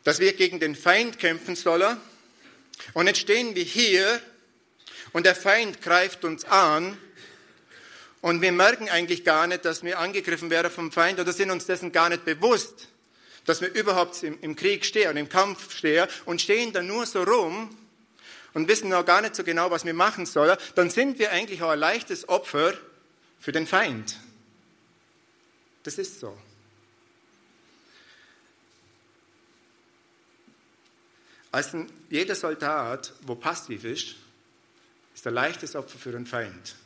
dass 0.05 0.19
wir 0.19 0.33
gegen 0.33 0.59
den 0.59 0.75
Feind 0.75 1.19
kämpfen 1.19 1.55
sollen, 1.55 1.99
und 2.95 3.07
jetzt 3.07 3.21
stehen 3.21 3.55
wir 3.55 3.63
hier 3.63 4.21
und 5.13 5.27
der 5.27 5.35
Feind 5.35 5.83
greift 5.83 6.25
uns 6.25 6.45
an 6.45 6.97
und 8.21 8.43
wir 8.43 8.53
merken 8.53 8.89
eigentlich 8.89 9.25
gar 9.25 9.47
nicht, 9.47 9.65
dass 9.65 9.83
wir 9.83 9.99
angegriffen 9.99 10.51
werden 10.51 10.71
vom 10.71 10.93
Feind 10.93 11.21
oder 11.21 11.33
sind 11.33 11.51
uns 11.51 11.67
dessen 11.67 11.93
gar 11.93 12.09
nicht 12.09 12.25
bewusst 12.25 12.89
dass 13.45 13.61
wir 13.61 13.73
überhaupt 13.75 14.23
im, 14.23 14.39
im 14.41 14.57
Krieg 14.57 14.85
stehen, 14.85 15.17
im 15.17 15.29
Kampf 15.29 15.77
stehen 15.77 16.09
und 16.25 16.41
stehen 16.41 16.73
dann 16.73 16.87
nur 16.87 17.07
so 17.07 17.23
rum 17.23 17.77
und 18.55 18.69
wissen 18.69 18.89
noch 18.89 19.05
gar 19.05 19.21
nicht 19.21 19.35
so 19.35 19.45
genau, 19.45 19.71
was 19.71 19.85
wir 19.85 19.95
machen 19.95 20.27
sollen, 20.27 20.57
dann 20.75 20.91
sind 20.91 21.19
wir 21.19 21.31
eigentlich 21.31 21.63
auch 21.63 21.71
ein 21.71 21.79
leichtes 21.79 22.29
Opfer 22.29 22.75
für 23.39 23.53
den 23.53 23.67
Feind. 23.67 24.17
Das 25.83 25.99
ist 25.99 26.21
so. 26.21 26.37
Also 31.53 31.87
jeder 32.09 32.35
Soldat, 32.37 33.13
wo 33.23 33.35
passiv 33.35 33.85
ist, 33.85 34.15
ist 35.15 35.27
ein 35.27 35.35
leichtes 35.35 35.75
Opfer 35.75 35.99
für 35.99 36.13
den 36.13 36.27
Feind. 36.27 36.77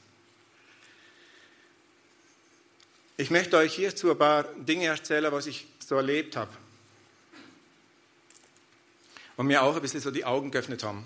Ich 3.16 3.30
möchte 3.30 3.56
euch 3.56 3.72
hierzu 3.72 4.10
ein 4.10 4.18
paar 4.18 4.42
Dinge 4.42 4.86
erzählen, 4.86 5.30
was 5.30 5.46
ich 5.46 5.68
so 5.78 5.94
erlebt 5.94 6.36
habe. 6.36 6.50
Und 9.36 9.46
mir 9.46 9.62
auch 9.62 9.76
ein 9.76 9.82
bisschen 9.82 10.00
so 10.00 10.10
die 10.10 10.24
Augen 10.24 10.50
geöffnet 10.50 10.82
haben. 10.82 11.04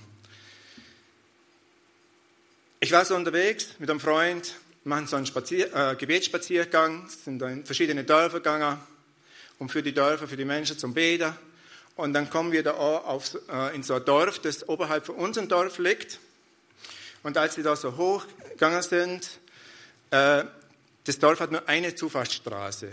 Ich 2.81 2.93
war 2.93 3.05
so 3.05 3.15
unterwegs 3.15 3.75
mit 3.79 3.91
einem 3.91 4.01
Freund, 4.01 4.55
machen 4.85 5.07
so 5.07 5.17
einen 5.17 5.27
Spazier 5.27 5.75
äh, 5.75 5.97
Gebetsspaziergang, 5.97 7.11
sind 7.11 7.43
in 7.43 7.67
verschiedene 7.67 8.05
Dörfer 8.05 8.39
gegangen, 8.39 8.79
um 9.59 9.69
für 9.69 9.83
die 9.83 9.93
Dörfer, 9.93 10.27
für 10.27 10.39
die 10.39 10.47
Menschen 10.47 10.79
zum 10.79 10.95
Beten. 10.95 11.37
Und 11.95 12.15
dann 12.15 12.31
kommen 12.31 12.53
wir 12.53 12.63
da 12.63 12.71
auf, 12.71 13.37
äh, 13.51 13.77
in 13.77 13.83
so 13.83 13.93
ein 13.93 14.05
Dorf, 14.07 14.39
das 14.39 14.67
oberhalb 14.67 15.05
von 15.05 15.17
unserem 15.17 15.49
Dorf 15.49 15.77
liegt. 15.77 16.21
Und 17.23 17.37
als 17.37 17.59
wir 17.59 17.65
da 17.65 17.77
so 17.77 17.99
hochgegangen 17.99 18.81
sind, 18.81 19.29
äh, 20.11 20.45
das 21.05 21.19
Dorf 21.19 21.41
hat 21.41 21.53
nur 21.53 21.69
eine 21.69 21.95
Zufahrtsstraße. 21.95 22.91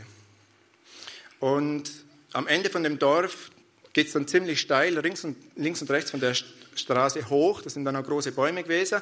Und 1.39 1.91
am 2.33 2.47
Ende 2.47 2.69
von 2.69 2.83
dem 2.83 2.99
Dorf 2.99 3.51
geht 3.93 4.07
es 4.07 4.13
dann 4.13 4.27
ziemlich 4.27 4.59
steil, 4.61 4.97
links 4.99 5.23
und, 5.23 5.37
links 5.55 5.81
und 5.81 5.89
rechts 5.89 6.11
von 6.11 6.19
der 6.19 6.33
Straße 6.33 7.29
hoch. 7.29 7.61
Das 7.61 7.73
sind 7.73 7.85
dann 7.85 7.95
auch 7.95 8.03
große 8.03 8.31
Bäume 8.31 8.63
gewesen. 8.63 9.01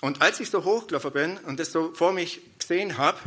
Und 0.00 0.22
als 0.22 0.40
ich 0.40 0.48
so 0.48 0.64
hochgelaufen 0.64 1.12
bin 1.12 1.38
und 1.38 1.60
das 1.60 1.72
so 1.72 1.92
vor 1.92 2.12
mich 2.12 2.40
gesehen 2.58 2.96
habe, 2.96 3.18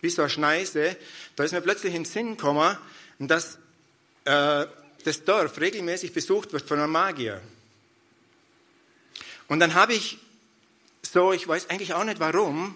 wie 0.00 0.10
so 0.10 0.22
eine 0.22 0.30
Schneise, 0.30 0.96
da 1.36 1.44
ist 1.44 1.52
mir 1.52 1.60
plötzlich 1.60 1.94
in 1.94 2.02
den 2.02 2.10
Sinn 2.10 2.36
gekommen, 2.36 2.76
dass 3.20 3.58
äh, 4.24 4.66
das 5.04 5.24
Dorf 5.24 5.60
regelmäßig 5.60 6.12
besucht 6.12 6.52
wird 6.52 6.66
von 6.66 6.80
einem 6.80 6.90
Magier. 6.90 7.40
Und 9.46 9.60
dann 9.60 9.74
habe 9.74 9.94
ich 9.94 10.18
so, 11.02 11.32
ich 11.32 11.46
weiß 11.46 11.70
eigentlich 11.70 11.94
auch 11.94 12.04
nicht 12.04 12.18
warum, 12.18 12.74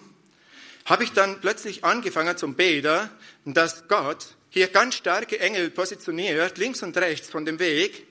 habe 0.86 1.04
ich 1.04 1.12
dann 1.12 1.40
plötzlich 1.40 1.84
angefangen 1.84 2.36
zum 2.36 2.54
Beten, 2.54 3.10
dass 3.44 3.86
Gott 3.88 4.28
hier 4.48 4.68
ganz 4.68 4.94
starke 4.94 5.38
Engel 5.38 5.70
positioniert, 5.70 6.56
links 6.56 6.82
und 6.82 6.96
rechts 6.96 7.28
von 7.28 7.44
dem 7.44 7.58
Weg, 7.58 8.06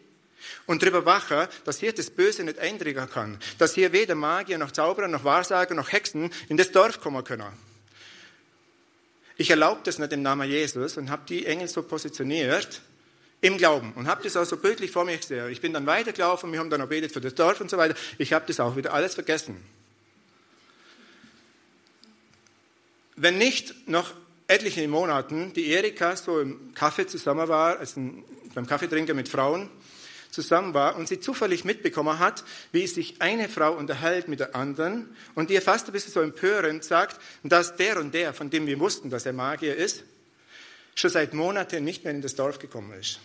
und 0.67 0.81
darüber 0.81 1.05
wachen, 1.05 1.47
dass 1.63 1.79
hier 1.79 1.93
das 1.93 2.09
Böse 2.09 2.43
nicht 2.43 2.59
eindringen 2.59 3.09
kann. 3.09 3.39
Dass 3.57 3.73
hier 3.73 3.91
weder 3.91 4.15
Magier, 4.15 4.57
noch 4.57 4.71
Zauberer, 4.71 5.07
noch 5.07 5.23
Wahrsager, 5.23 5.73
noch 5.73 5.91
Hexen 5.91 6.31
in 6.49 6.57
das 6.57 6.71
Dorf 6.71 7.01
kommen 7.01 7.23
können. 7.23 7.47
Ich 9.37 9.49
erlaube 9.49 9.81
das 9.83 9.99
nicht 9.99 10.13
im 10.13 10.21
Namen 10.21 10.49
Jesus 10.49 10.97
und 10.97 11.09
habe 11.09 11.23
die 11.27 11.45
Engel 11.45 11.67
so 11.67 11.83
positioniert 11.83 12.81
im 13.41 13.57
Glauben 13.57 13.91
und 13.93 14.07
habe 14.07 14.23
das 14.23 14.37
auch 14.37 14.45
so 14.45 14.57
bildlich 14.57 14.91
vor 14.91 15.03
mir 15.03 15.17
gesehen. 15.17 15.49
Ich 15.49 15.61
bin 15.61 15.73
dann 15.73 15.85
weitergelaufen, 15.85 16.51
wir 16.51 16.59
haben 16.59 16.69
dann 16.69 16.81
auch 16.81 16.87
betet 16.87 17.11
für 17.11 17.21
das 17.21 17.35
Dorf 17.35 17.59
und 17.59 17.69
so 17.69 17.77
weiter. 17.77 17.95
Ich 18.17 18.33
habe 18.33 18.45
das 18.47 18.59
auch 18.59 18.75
wieder 18.75 18.93
alles 18.93 19.13
vergessen. 19.13 19.61
Wenn 23.15 23.37
nicht 23.37 23.87
noch 23.87 24.13
etliche 24.47 24.87
Monaten 24.87 25.53
die 25.53 25.67
Erika 25.67 26.15
so 26.15 26.39
im 26.39 26.73
Kaffee 26.73 27.07
zusammen 27.07 27.47
war, 27.47 27.79
also 27.79 28.01
beim 28.53 28.67
Kaffeetrinker 28.67 29.13
mit 29.13 29.29
Frauen, 29.29 29.69
zusammen 30.35 30.73
war 30.73 30.97
und 30.97 31.07
sie 31.07 31.19
zufällig 31.19 31.63
mitbekommen 31.63 32.19
hat, 32.19 32.43
wie 32.73 32.85
sich 32.87 33.21
eine 33.21 33.47
Frau 33.47 33.73
unterhält 33.73 34.27
mit 34.27 34.41
der 34.41 34.53
anderen 34.53 35.15
und 35.33 35.49
ihr 35.49 35.61
fast 35.61 35.87
ein 35.87 35.93
bisschen 35.93 36.11
so 36.11 36.19
empörend 36.19 36.83
sagt, 36.83 37.19
dass 37.43 37.77
der 37.77 37.97
und 37.99 38.13
der, 38.13 38.33
von 38.33 38.49
dem 38.49 38.67
wir 38.67 38.79
wussten, 38.79 39.09
dass 39.09 39.25
er 39.25 39.33
Magier 39.33 39.75
ist, 39.75 40.03
schon 40.93 41.09
seit 41.09 41.33
Monaten 41.33 41.83
nicht 41.83 42.03
mehr 42.03 42.13
in 42.13 42.21
das 42.21 42.35
Dorf 42.35 42.59
gekommen 42.59 42.93
ist. 42.99 43.19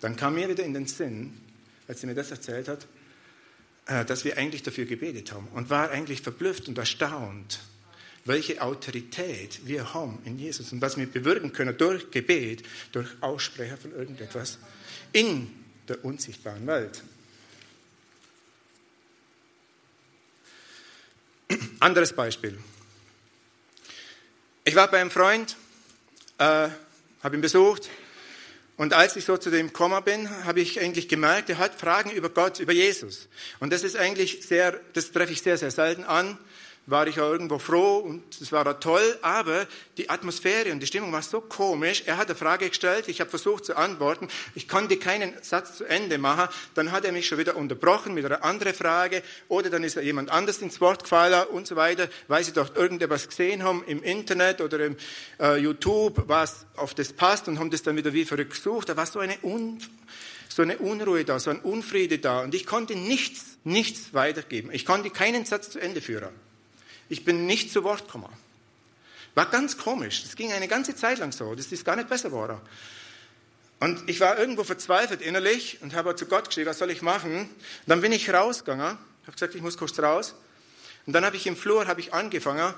Dann 0.00 0.14
kam 0.14 0.34
mir 0.34 0.48
wieder 0.48 0.62
in 0.62 0.74
den 0.74 0.86
Sinn, 0.86 1.40
als 1.88 2.02
sie 2.02 2.06
mir 2.06 2.14
das 2.14 2.30
erzählt 2.30 2.68
hat, 2.68 2.86
äh, 3.86 4.04
dass 4.04 4.24
wir 4.24 4.36
eigentlich 4.36 4.62
dafür 4.62 4.84
gebetet 4.84 5.32
haben 5.32 5.48
und 5.54 5.70
war 5.70 5.90
eigentlich 5.90 6.20
verblüfft 6.20 6.68
und 6.68 6.78
erstaunt, 6.78 7.60
welche 8.28 8.62
Autorität 8.62 9.66
wir 9.66 9.94
haben 9.94 10.20
in 10.24 10.38
Jesus 10.38 10.70
und 10.72 10.80
was 10.80 10.96
wir 10.96 11.06
bewirken 11.06 11.52
können 11.52 11.76
durch 11.76 12.10
Gebet, 12.10 12.62
durch 12.92 13.08
Aussprechen 13.20 13.76
von 13.78 13.92
irgendetwas 13.92 14.58
in 15.12 15.50
der 15.88 16.04
unsichtbaren 16.04 16.66
Welt. 16.66 17.02
Anderes 21.80 22.12
Beispiel. 22.12 22.58
Ich 24.64 24.74
war 24.74 24.90
bei 24.90 25.00
einem 25.00 25.10
Freund, 25.10 25.56
äh, 26.36 26.68
habe 27.22 27.36
ihn 27.36 27.40
besucht 27.40 27.88
und 28.76 28.92
als 28.92 29.16
ich 29.16 29.24
so 29.24 29.36
zu 29.36 29.50
dem 29.50 29.68
gekommen 29.68 30.04
bin, 30.04 30.44
habe 30.44 30.60
ich 30.60 30.78
eigentlich 30.78 31.08
gemerkt, 31.08 31.50
er 31.50 31.58
hat 31.58 31.74
Fragen 31.74 32.10
über 32.10 32.28
Gott, 32.28 32.60
über 32.60 32.72
Jesus. 32.72 33.28
Und 33.58 33.72
das 33.72 33.82
ist 33.82 33.96
eigentlich 33.96 34.46
sehr, 34.46 34.78
das 34.92 35.10
treffe 35.10 35.32
ich 35.32 35.42
sehr, 35.42 35.58
sehr 35.58 35.72
selten 35.72 36.04
an 36.04 36.38
war 36.90 37.06
ich 37.06 37.20
auch 37.20 37.30
irgendwo 37.30 37.58
froh 37.58 37.98
und 37.98 38.40
es 38.40 38.50
war 38.50 38.66
auch 38.66 38.80
toll, 38.80 39.18
aber 39.20 39.66
die 39.98 40.08
Atmosphäre 40.08 40.72
und 40.72 40.80
die 40.80 40.86
Stimmung 40.86 41.12
war 41.12 41.22
so 41.22 41.40
komisch. 41.40 42.04
Er 42.06 42.16
hat 42.16 42.28
eine 42.28 42.36
Frage 42.36 42.68
gestellt, 42.68 43.08
ich 43.08 43.20
habe 43.20 43.28
versucht 43.28 43.66
zu 43.66 43.76
antworten, 43.76 44.28
ich 44.54 44.68
konnte 44.68 44.96
keinen 44.96 45.34
Satz 45.42 45.76
zu 45.76 45.84
Ende 45.84 46.16
machen, 46.16 46.48
dann 46.74 46.90
hat 46.90 47.04
er 47.04 47.12
mich 47.12 47.26
schon 47.26 47.38
wieder 47.38 47.56
unterbrochen 47.56 48.14
mit 48.14 48.24
einer 48.24 48.42
anderen 48.42 48.72
Frage 48.72 49.22
oder 49.48 49.68
dann 49.68 49.84
ist 49.84 49.96
er 49.96 50.02
jemand 50.02 50.30
anders 50.30 50.58
ins 50.58 50.80
Wort 50.80 51.02
gefallen 51.02 51.46
und 51.48 51.66
so 51.66 51.76
weiter, 51.76 52.08
weil 52.26 52.42
sie 52.42 52.52
dort 52.52 52.76
irgendetwas 52.76 53.28
gesehen 53.28 53.62
haben 53.62 53.84
im 53.86 54.02
Internet 54.02 54.60
oder 54.62 54.84
im 54.86 54.96
äh, 55.40 55.56
YouTube, 55.56 56.24
was 56.26 56.64
auf 56.76 56.94
das 56.94 57.12
passt 57.12 57.48
und 57.48 57.58
haben 57.58 57.70
das 57.70 57.82
dann 57.82 57.96
wieder 57.96 58.14
wie 58.14 58.24
verrückt 58.24 58.54
gesucht. 58.54 58.88
Da 58.88 58.96
war 58.96 59.06
so 59.06 59.18
eine, 59.18 59.36
Un 59.42 59.78
so 60.48 60.62
eine 60.62 60.78
Unruhe 60.78 61.24
da, 61.24 61.38
so 61.38 61.50
ein 61.50 61.60
Unfriede 61.60 62.18
da 62.18 62.40
und 62.40 62.54
ich 62.54 62.66
konnte 62.66 62.96
nichts, 62.96 63.58
nichts 63.64 64.14
weitergeben. 64.14 64.70
Ich 64.72 64.86
konnte 64.86 65.10
keinen 65.10 65.44
Satz 65.44 65.70
zu 65.70 65.78
Ende 65.78 66.00
führen. 66.00 66.47
Ich 67.08 67.24
bin 67.24 67.46
nicht 67.46 67.72
zu 67.72 67.84
Wort 67.84 68.06
gekommen. 68.06 68.28
War 69.34 69.46
ganz 69.46 69.78
komisch. 69.78 70.22
Das 70.22 70.36
ging 70.36 70.52
eine 70.52 70.68
ganze 70.68 70.94
Zeit 70.96 71.18
lang 71.18 71.32
so. 71.32 71.54
Das 71.54 71.70
ist 71.70 71.84
gar 71.84 71.96
nicht 71.96 72.08
besser 72.08 72.30
geworden. 72.30 72.58
Und 73.80 74.08
ich 74.08 74.18
war 74.20 74.38
irgendwo 74.38 74.64
verzweifelt 74.64 75.22
innerlich 75.22 75.78
und 75.80 75.94
habe 75.94 76.16
zu 76.16 76.26
Gott 76.26 76.48
geschrieben, 76.48 76.68
was 76.68 76.78
soll 76.78 76.90
ich 76.90 77.02
machen? 77.02 77.42
Und 77.42 77.48
dann 77.86 78.00
bin 78.00 78.10
ich 78.10 78.28
rausgegangen, 78.28 78.84
habe 78.86 79.32
gesagt, 79.32 79.54
ich 79.54 79.62
muss 79.62 79.78
kurz 79.78 79.98
raus. 80.00 80.34
Und 81.06 81.12
dann 81.12 81.24
habe 81.24 81.36
ich 81.36 81.46
im 81.46 81.56
Flur 81.56 81.86
habe 81.86 82.00
ich 82.00 82.12
angefangen, 82.12 82.74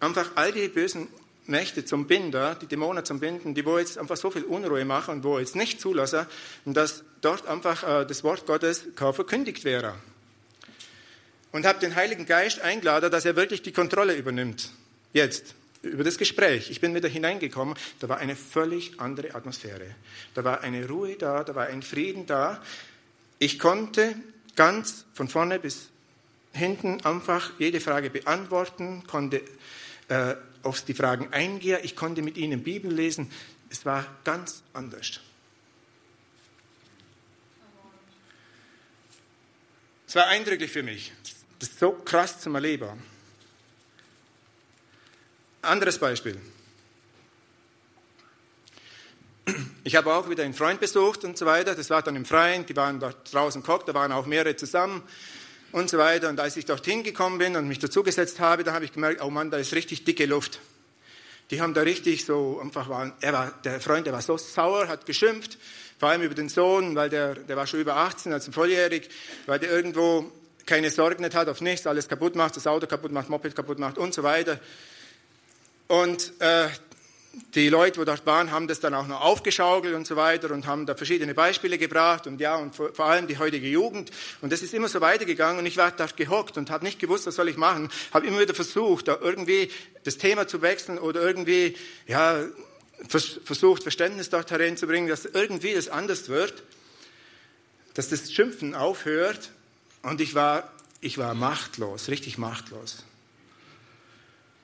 einfach 0.00 0.30
all 0.34 0.52
die 0.52 0.68
bösen 0.68 1.08
Mächte 1.46 1.84
zum 1.84 2.06
Binder, 2.06 2.54
die 2.54 2.66
Dämonen 2.66 3.04
zum 3.04 3.20
Binden, 3.20 3.54
die 3.54 3.66
wo 3.66 3.78
jetzt 3.78 3.98
einfach 3.98 4.16
so 4.16 4.30
viel 4.30 4.44
Unruhe 4.44 4.86
machen 4.86 5.16
und 5.16 5.24
wo 5.24 5.38
jetzt 5.38 5.54
nicht 5.54 5.78
zulassen, 5.78 6.26
dass 6.64 7.04
dort 7.20 7.46
einfach 7.46 7.82
äh, 7.82 8.06
das 8.06 8.24
Wort 8.24 8.46
Gottes 8.46 8.86
verkündigt 8.96 9.64
wäre 9.64 9.94
und 11.54 11.64
habe 11.66 11.78
den 11.78 11.94
Heiligen 11.94 12.26
Geist 12.26 12.60
eingeladen, 12.60 13.12
dass 13.12 13.24
er 13.24 13.36
wirklich 13.36 13.62
die 13.62 13.70
Kontrolle 13.70 14.16
übernimmt. 14.16 14.72
Jetzt, 15.12 15.54
über 15.82 16.02
das 16.02 16.18
Gespräch. 16.18 16.68
Ich 16.68 16.80
bin 16.80 16.96
wieder 16.96 17.08
hineingekommen, 17.08 17.76
da 18.00 18.08
war 18.08 18.16
eine 18.18 18.34
völlig 18.34 18.98
andere 18.98 19.36
Atmosphäre. 19.36 19.94
Da 20.34 20.42
war 20.42 20.62
eine 20.62 20.88
Ruhe 20.88 21.14
da, 21.14 21.44
da 21.44 21.54
war 21.54 21.68
ein 21.68 21.82
Frieden 21.82 22.26
da. 22.26 22.60
Ich 23.38 23.60
konnte 23.60 24.16
ganz 24.56 25.04
von 25.14 25.28
vorne 25.28 25.60
bis 25.60 25.90
hinten 26.52 27.04
einfach 27.04 27.52
jede 27.60 27.80
Frage 27.80 28.10
beantworten, 28.10 29.04
konnte 29.06 29.40
äh, 30.08 30.34
auf 30.64 30.82
die 30.82 30.94
Fragen 30.94 31.32
eingehen, 31.32 31.78
ich 31.84 31.94
konnte 31.94 32.22
mit 32.22 32.36
ihnen 32.36 32.64
Bibel 32.64 32.92
lesen. 32.92 33.30
Es 33.70 33.86
war 33.86 34.04
ganz 34.24 34.64
anders. 34.72 35.20
Es 40.08 40.16
war 40.16 40.26
eindrücklich 40.26 40.72
für 40.72 40.82
mich. 40.82 41.12
Das 41.64 41.70
ist 41.70 41.80
so 41.80 41.92
krass 41.92 42.40
zum 42.40 42.54
Erleben. 42.56 42.90
Anderes 45.62 45.96
Beispiel. 45.96 46.38
Ich 49.82 49.96
habe 49.96 50.12
auch 50.12 50.28
wieder 50.28 50.44
einen 50.44 50.52
Freund 50.52 50.78
besucht 50.78 51.24
und 51.24 51.38
so 51.38 51.46
weiter. 51.46 51.74
Das 51.74 51.88
war 51.88 52.02
dann 52.02 52.16
im 52.16 52.26
Freien. 52.26 52.66
Die 52.66 52.76
waren 52.76 53.00
dort 53.00 53.32
draußen 53.32 53.62
gekocht, 53.62 53.88
da 53.88 53.94
waren 53.94 54.12
auch 54.12 54.26
mehrere 54.26 54.56
zusammen 54.56 55.02
und 55.72 55.88
so 55.88 55.96
weiter. 55.96 56.28
Und 56.28 56.38
als 56.38 56.58
ich 56.58 56.66
dorthin 56.66 57.02
gekommen 57.02 57.38
bin 57.38 57.56
und 57.56 57.66
mich 57.66 57.78
dazugesetzt 57.78 58.40
habe, 58.40 58.62
da 58.62 58.74
habe 58.74 58.84
ich 58.84 58.92
gemerkt, 58.92 59.22
oh 59.22 59.30
Mann, 59.30 59.50
da 59.50 59.56
ist 59.56 59.72
richtig 59.72 60.04
dicke 60.04 60.26
Luft. 60.26 60.60
Die 61.50 61.62
haben 61.62 61.72
da 61.72 61.80
richtig 61.80 62.26
so 62.26 62.60
einfach 62.60 62.90
waren, 62.90 63.14
er 63.22 63.32
war, 63.32 63.52
der 63.64 63.80
Freund, 63.80 64.06
der 64.06 64.12
war 64.12 64.20
so 64.20 64.36
sauer, 64.36 64.88
hat 64.88 65.06
geschimpft, 65.06 65.56
vor 65.98 66.10
allem 66.10 66.20
über 66.20 66.34
den 66.34 66.50
Sohn, 66.50 66.94
weil 66.94 67.08
der, 67.08 67.36
der 67.36 67.56
war 67.56 67.66
schon 67.66 67.80
über 67.80 67.96
18, 67.96 68.34
also 68.34 68.52
volljährig, 68.52 69.08
weil 69.46 69.58
der 69.58 69.70
irgendwo 69.70 70.30
keine 70.66 70.90
Sorgen 70.90 71.22
nicht 71.22 71.34
hat 71.34 71.48
auf 71.48 71.60
nichts, 71.60 71.86
alles 71.86 72.08
kaputt 72.08 72.36
macht, 72.36 72.56
das 72.56 72.66
Auto 72.66 72.86
kaputt 72.86 73.12
macht, 73.12 73.28
Moped 73.28 73.54
kaputt 73.54 73.78
macht 73.78 73.98
und 73.98 74.14
so 74.14 74.22
weiter. 74.22 74.58
Und 75.88 76.32
äh, 76.40 76.68
die 77.54 77.68
Leute, 77.68 78.00
die 78.00 78.06
dort 78.06 78.26
waren, 78.26 78.50
haben 78.50 78.68
das 78.68 78.80
dann 78.80 78.94
auch 78.94 79.06
noch 79.06 79.20
aufgeschaukelt 79.20 79.94
und 79.94 80.06
so 80.06 80.16
weiter 80.16 80.50
und 80.50 80.66
haben 80.66 80.86
da 80.86 80.94
verschiedene 80.94 81.34
Beispiele 81.34 81.78
gebracht 81.78 82.26
und 82.26 82.40
ja, 82.40 82.56
und 82.56 82.74
vor, 82.74 82.94
vor 82.94 83.06
allem 83.06 83.26
die 83.26 83.38
heutige 83.38 83.68
Jugend. 83.68 84.10
Und 84.40 84.52
das 84.52 84.62
ist 84.62 84.74
immer 84.74 84.88
so 84.88 85.00
weitergegangen 85.00 85.58
und 85.58 85.66
ich 85.66 85.76
war 85.76 85.90
dort 85.90 86.16
gehockt 86.16 86.56
und 86.56 86.70
habe 86.70 86.84
nicht 86.84 86.98
gewusst, 86.98 87.26
was 87.26 87.36
soll 87.36 87.48
ich 87.48 87.56
machen. 87.56 87.90
Habe 88.12 88.26
immer 88.26 88.40
wieder 88.40 88.54
versucht, 88.54 89.08
da 89.08 89.18
irgendwie 89.20 89.70
das 90.04 90.18
Thema 90.18 90.46
zu 90.46 90.62
wechseln 90.62 90.98
oder 90.98 91.22
irgendwie, 91.22 91.76
ja, 92.06 92.44
vers 93.08 93.40
versucht, 93.44 93.82
Verständnis 93.82 94.30
dort 94.30 94.50
hereinzubringen, 94.50 95.08
dass 95.08 95.24
irgendwie 95.24 95.74
das 95.74 95.88
anders 95.88 96.28
wird, 96.28 96.62
dass 97.94 98.08
das 98.08 98.32
Schimpfen 98.32 98.74
aufhört 98.74 99.50
und 100.04 100.20
ich 100.20 100.34
war, 100.34 100.70
ich 101.00 101.18
war 101.18 101.34
machtlos, 101.34 102.08
richtig 102.08 102.38
machtlos. 102.38 103.04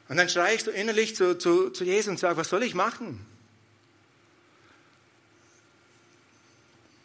Und 0.08 0.16
dann 0.16 0.28
schreie 0.28 0.54
ich 0.54 0.64
so 0.64 0.70
innerlich 0.70 1.16
zu, 1.16 1.38
zu, 1.38 1.70
zu 1.70 1.84
Jesus 1.84 2.08
und 2.08 2.18
sage, 2.18 2.36
was 2.36 2.48
soll 2.48 2.62
ich 2.62 2.74
machen? 2.74 3.24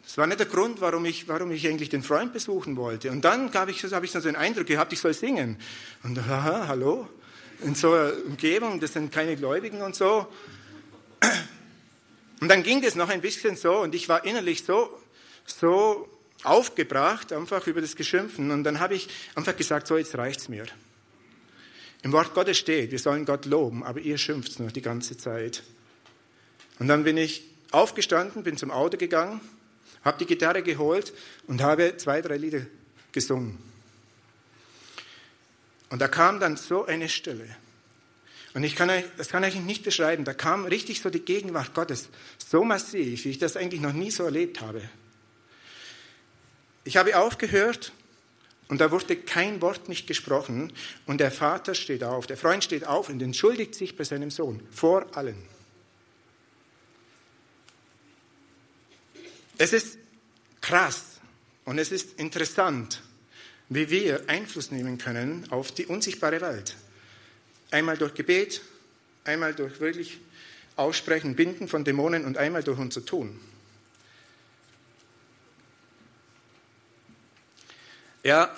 Das 0.04 0.18
war 0.18 0.26
nicht 0.26 0.40
der 0.40 0.46
Grund, 0.46 0.80
warum 0.80 1.04
ich, 1.04 1.28
warum 1.28 1.50
ich 1.50 1.66
eigentlich 1.66 1.88
den 1.88 2.02
Freund 2.02 2.32
besuchen 2.32 2.76
wollte. 2.76 3.10
Und 3.10 3.24
dann 3.24 3.52
habe 3.54 3.70
ich, 3.70 3.82
hab 3.84 4.04
ich 4.04 4.12
so 4.12 4.20
den 4.20 4.36
Eindruck 4.36 4.66
gehabt, 4.66 4.92
ich 4.92 5.00
soll 5.00 5.14
singen. 5.14 5.58
Und 6.02 6.18
aha, 6.18 6.68
hallo? 6.68 7.08
In 7.62 7.74
so 7.74 7.92
einer 7.92 8.12
Umgebung, 8.26 8.80
das 8.80 8.92
sind 8.92 9.12
keine 9.12 9.36
Gläubigen 9.36 9.82
und 9.82 9.94
so. 9.94 10.26
Und 12.40 12.48
dann 12.48 12.62
ging 12.62 12.82
das 12.82 12.94
noch 12.94 13.08
ein 13.08 13.20
bisschen 13.20 13.56
so 13.56 13.78
und 13.78 13.94
ich 13.94 14.08
war 14.08 14.24
innerlich 14.24 14.64
so, 14.64 14.90
so 15.46 16.08
aufgebracht, 16.42 17.32
einfach 17.32 17.66
über 17.66 17.80
das 17.80 17.96
Geschimpfen. 17.96 18.50
Und 18.50 18.64
dann 18.64 18.80
habe 18.80 18.94
ich 18.94 19.08
einfach 19.34 19.56
gesagt, 19.56 19.86
so 19.86 19.96
jetzt 19.96 20.16
reicht's 20.16 20.48
mir. 20.48 20.66
Im 22.02 22.12
Wort 22.12 22.34
Gottes 22.34 22.58
steht, 22.58 22.90
wir 22.90 22.98
sollen 22.98 23.24
Gott 23.24 23.46
loben, 23.46 23.82
aber 23.82 24.00
ihr 24.00 24.18
schimpft 24.18 24.60
nur 24.60 24.68
die 24.68 24.82
ganze 24.82 25.16
Zeit. 25.16 25.62
Und 26.78 26.88
dann 26.88 27.04
bin 27.04 27.16
ich 27.16 27.42
aufgestanden, 27.70 28.42
bin 28.42 28.56
zum 28.56 28.70
Auto 28.70 28.96
gegangen, 28.96 29.40
habe 30.04 30.18
die 30.18 30.26
Gitarre 30.26 30.62
geholt 30.62 31.12
und 31.46 31.62
habe 31.62 31.96
zwei, 31.96 32.20
drei 32.20 32.36
Lieder 32.36 32.62
gesungen. 33.12 33.58
Und 35.90 36.00
da 36.00 36.08
kam 36.08 36.40
dann 36.40 36.56
so 36.56 36.84
eine 36.84 37.08
Stille. 37.08 37.48
Und 38.54 38.64
ich 38.64 38.74
kann 38.74 38.88
euch, 38.88 39.04
das 39.18 39.28
kann 39.28 39.44
ich 39.44 39.54
nicht 39.56 39.84
beschreiben. 39.84 40.24
Da 40.24 40.32
kam 40.32 40.64
richtig 40.64 41.00
so 41.00 41.10
die 41.10 41.20
Gegenwart 41.20 41.74
Gottes 41.74 42.08
so 42.38 42.64
massiv, 42.64 43.24
wie 43.24 43.30
ich 43.30 43.38
das 43.38 43.56
eigentlich 43.56 43.80
noch 43.80 43.92
nie 43.92 44.10
so 44.10 44.24
erlebt 44.24 44.60
habe. 44.60 44.80
Ich 46.86 46.96
habe 46.96 47.18
aufgehört 47.18 47.92
und 48.68 48.80
da 48.80 48.92
wurde 48.92 49.16
kein 49.16 49.60
Wort 49.60 49.88
nicht 49.88 50.06
gesprochen 50.06 50.72
und 51.04 51.18
der 51.18 51.32
Vater 51.32 51.74
steht 51.74 52.04
auf, 52.04 52.28
der 52.28 52.36
Freund 52.36 52.62
steht 52.62 52.86
auf 52.86 53.08
und 53.08 53.20
entschuldigt 53.20 53.74
sich 53.74 53.96
bei 53.96 54.04
seinem 54.04 54.30
Sohn 54.30 54.62
vor 54.70 55.04
allen. 55.16 55.36
Es 59.58 59.72
ist 59.72 59.98
krass 60.60 61.20
und 61.64 61.78
es 61.78 61.90
ist 61.90 62.20
interessant, 62.20 63.02
wie 63.68 63.90
wir 63.90 64.22
Einfluss 64.28 64.70
nehmen 64.70 64.96
können 64.96 65.44
auf 65.50 65.72
die 65.72 65.86
unsichtbare 65.86 66.40
Welt. 66.40 66.76
Einmal 67.72 67.98
durch 67.98 68.14
Gebet, 68.14 68.62
einmal 69.24 69.56
durch 69.56 69.80
wirklich 69.80 70.20
Aussprechen, 70.76 71.34
Binden 71.34 71.66
von 71.66 71.82
Dämonen 71.82 72.24
und 72.24 72.38
einmal 72.38 72.62
durch 72.62 72.78
unser 72.78 73.04
Tun. 73.04 73.40
Ja, 78.26 78.52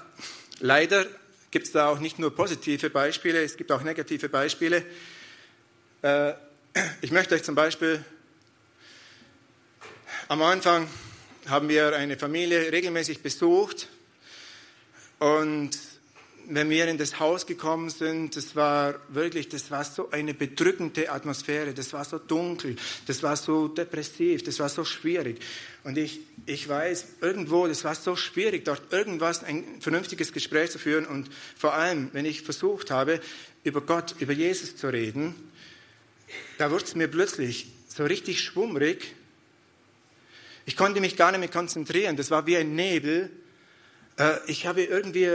leider 0.61 1.04
gibt 1.50 1.66
es 1.66 1.72
da 1.72 1.88
auch 1.90 1.98
nicht 1.98 2.18
nur 2.18 2.35
positive 2.35 2.88
Beispiele, 2.88 3.42
es 3.42 3.59
gibt 3.59 3.70
auch 3.70 3.83
negative 3.83 4.31
Beispiele. 4.31 4.83
Äh, 6.00 6.33
ich 7.02 7.11
möchte 7.11 7.35
euch 7.35 7.42
zum 7.44 7.54
Beispiel 7.54 8.02
am 10.28 10.40
Anfang 10.40 10.88
haben 11.50 11.68
wir 11.68 11.94
eine 11.94 12.16
Familie 12.16 12.72
regelmäßig 12.72 13.22
besucht 13.22 13.88
und 15.18 15.78
wenn 16.50 16.70
wir 16.70 16.88
in 16.88 16.96
das 16.96 17.20
Haus 17.20 17.44
gekommen 17.44 17.90
sind, 17.90 18.34
das 18.34 18.56
war 18.56 18.94
wirklich, 19.08 19.50
das 19.50 19.70
war 19.70 19.84
so 19.84 20.11
eine 20.11 20.32
bedrückende 20.32 21.11
Atmosphäre, 21.11 21.74
das 21.74 21.92
war 21.92 22.06
so 22.06 22.18
dunkel, 22.18 22.76
das 23.06 23.22
war 23.22 23.37
so 23.37 23.68
depressiv, 23.68 24.42
das 24.44 24.58
war 24.58 24.70
so 24.70 24.84
schwierig. 24.84 25.40
Und 25.84 25.98
ich, 25.98 26.20
ich 26.46 26.66
weiß, 26.66 27.06
irgendwo, 27.20 27.66
das 27.66 27.84
war 27.84 27.94
so 27.94 28.16
schwierig, 28.16 28.64
dort 28.64 28.92
irgendwas, 28.92 29.44
ein 29.44 29.62
vernünftiges 29.80 30.32
Gespräch 30.32 30.70
zu 30.70 30.78
führen. 30.78 31.04
Und 31.04 31.28
vor 31.54 31.74
allem, 31.74 32.08
wenn 32.14 32.24
ich 32.24 32.42
versucht 32.42 32.90
habe, 32.90 33.20
über 33.62 33.82
Gott, 33.82 34.14
über 34.18 34.32
Jesus 34.32 34.74
zu 34.74 34.88
reden, 34.88 35.34
da 36.56 36.70
wurde 36.70 36.84
es 36.84 36.94
mir 36.94 37.08
plötzlich 37.08 37.70
so 37.88 38.04
richtig 38.04 38.40
schwummrig. 38.40 39.14
Ich 40.64 40.76
konnte 40.76 41.00
mich 41.02 41.16
gar 41.16 41.30
nicht 41.30 41.40
mehr 41.40 41.48
konzentrieren, 41.48 42.16
das 42.16 42.30
war 42.30 42.46
wie 42.46 42.56
ein 42.56 42.74
Nebel. 42.74 43.30
Äh, 44.16 44.38
ich 44.46 44.66
habe 44.66 44.82
irgendwie 44.82 45.28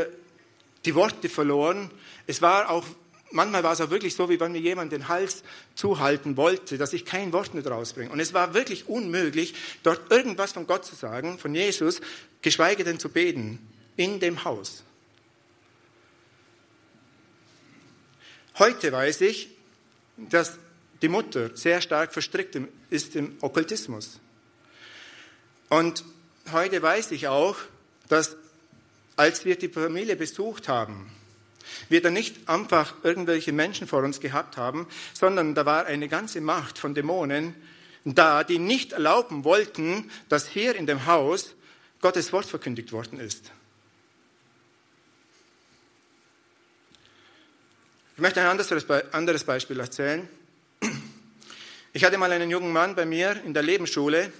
die 0.85 0.95
Worte 0.95 1.29
verloren. 1.29 1.89
Es 2.27 2.41
war 2.41 2.69
auch, 2.69 2.85
manchmal 3.31 3.63
war 3.63 3.73
es 3.73 3.81
auch 3.81 3.89
wirklich 3.89 4.15
so, 4.15 4.29
wie 4.29 4.39
wenn 4.39 4.51
mir 4.51 4.61
jemand 4.61 4.91
den 4.91 5.07
Hals 5.07 5.43
zuhalten 5.75 6.37
wollte, 6.37 6.77
dass 6.77 6.93
ich 6.93 7.05
kein 7.05 7.33
Wort 7.33 7.53
mehr 7.53 7.65
rausbringe. 7.65 8.11
Und 8.11 8.19
es 8.19 8.33
war 8.33 8.53
wirklich 8.53 8.87
unmöglich, 8.87 9.55
dort 9.83 10.11
irgendwas 10.11 10.51
von 10.51 10.67
Gott 10.67 10.85
zu 10.85 10.95
sagen, 10.95 11.37
von 11.39 11.55
Jesus, 11.55 12.01
geschweige 12.41 12.83
denn 12.83 12.99
zu 12.99 13.09
beten, 13.09 13.59
in 13.95 14.19
dem 14.19 14.43
Haus. 14.43 14.83
Heute 18.59 18.91
weiß 18.91 19.21
ich, 19.21 19.49
dass 20.17 20.57
die 21.01 21.07
Mutter 21.07 21.55
sehr 21.55 21.81
stark 21.81 22.13
verstrickt 22.13 22.57
ist 22.89 23.15
im 23.15 23.35
Okkultismus. 23.41 24.19
Und 25.69 26.03
heute 26.51 26.81
weiß 26.81 27.11
ich 27.11 27.27
auch, 27.27 27.55
dass 28.09 28.35
als 29.15 29.45
wir 29.45 29.57
die 29.57 29.69
Familie 29.69 30.15
besucht 30.15 30.67
haben, 30.67 31.11
wir 31.89 32.01
da 32.01 32.09
nicht 32.09 32.49
einfach 32.49 32.95
irgendwelche 33.03 33.51
Menschen 33.51 33.87
vor 33.87 34.03
uns 34.03 34.19
gehabt 34.19 34.57
haben, 34.57 34.87
sondern 35.13 35.55
da 35.55 35.65
war 35.65 35.85
eine 35.85 36.07
ganze 36.07 36.41
Macht 36.41 36.77
von 36.77 36.93
Dämonen 36.93 37.55
da, 38.05 38.43
die 38.43 38.59
nicht 38.59 38.91
erlauben 38.91 39.43
wollten, 39.43 40.11
dass 40.29 40.47
hier 40.47 40.75
in 40.75 40.85
dem 40.85 41.05
Haus 41.05 41.55
Gottes 42.01 42.33
Wort 42.33 42.45
verkündigt 42.45 42.91
worden 42.91 43.19
ist. 43.19 43.51
Ich 48.15 48.21
möchte 48.21 48.41
ein 48.41 48.59
anderes 49.11 49.43
Beispiel 49.43 49.79
erzählen. 49.79 50.27
Ich 51.93 52.03
hatte 52.03 52.17
mal 52.17 52.31
einen 52.31 52.49
jungen 52.49 52.73
Mann 52.73 52.95
bei 52.95 53.05
mir 53.05 53.41
in 53.45 53.53
der 53.53 53.63
Lebensschule 53.63 54.31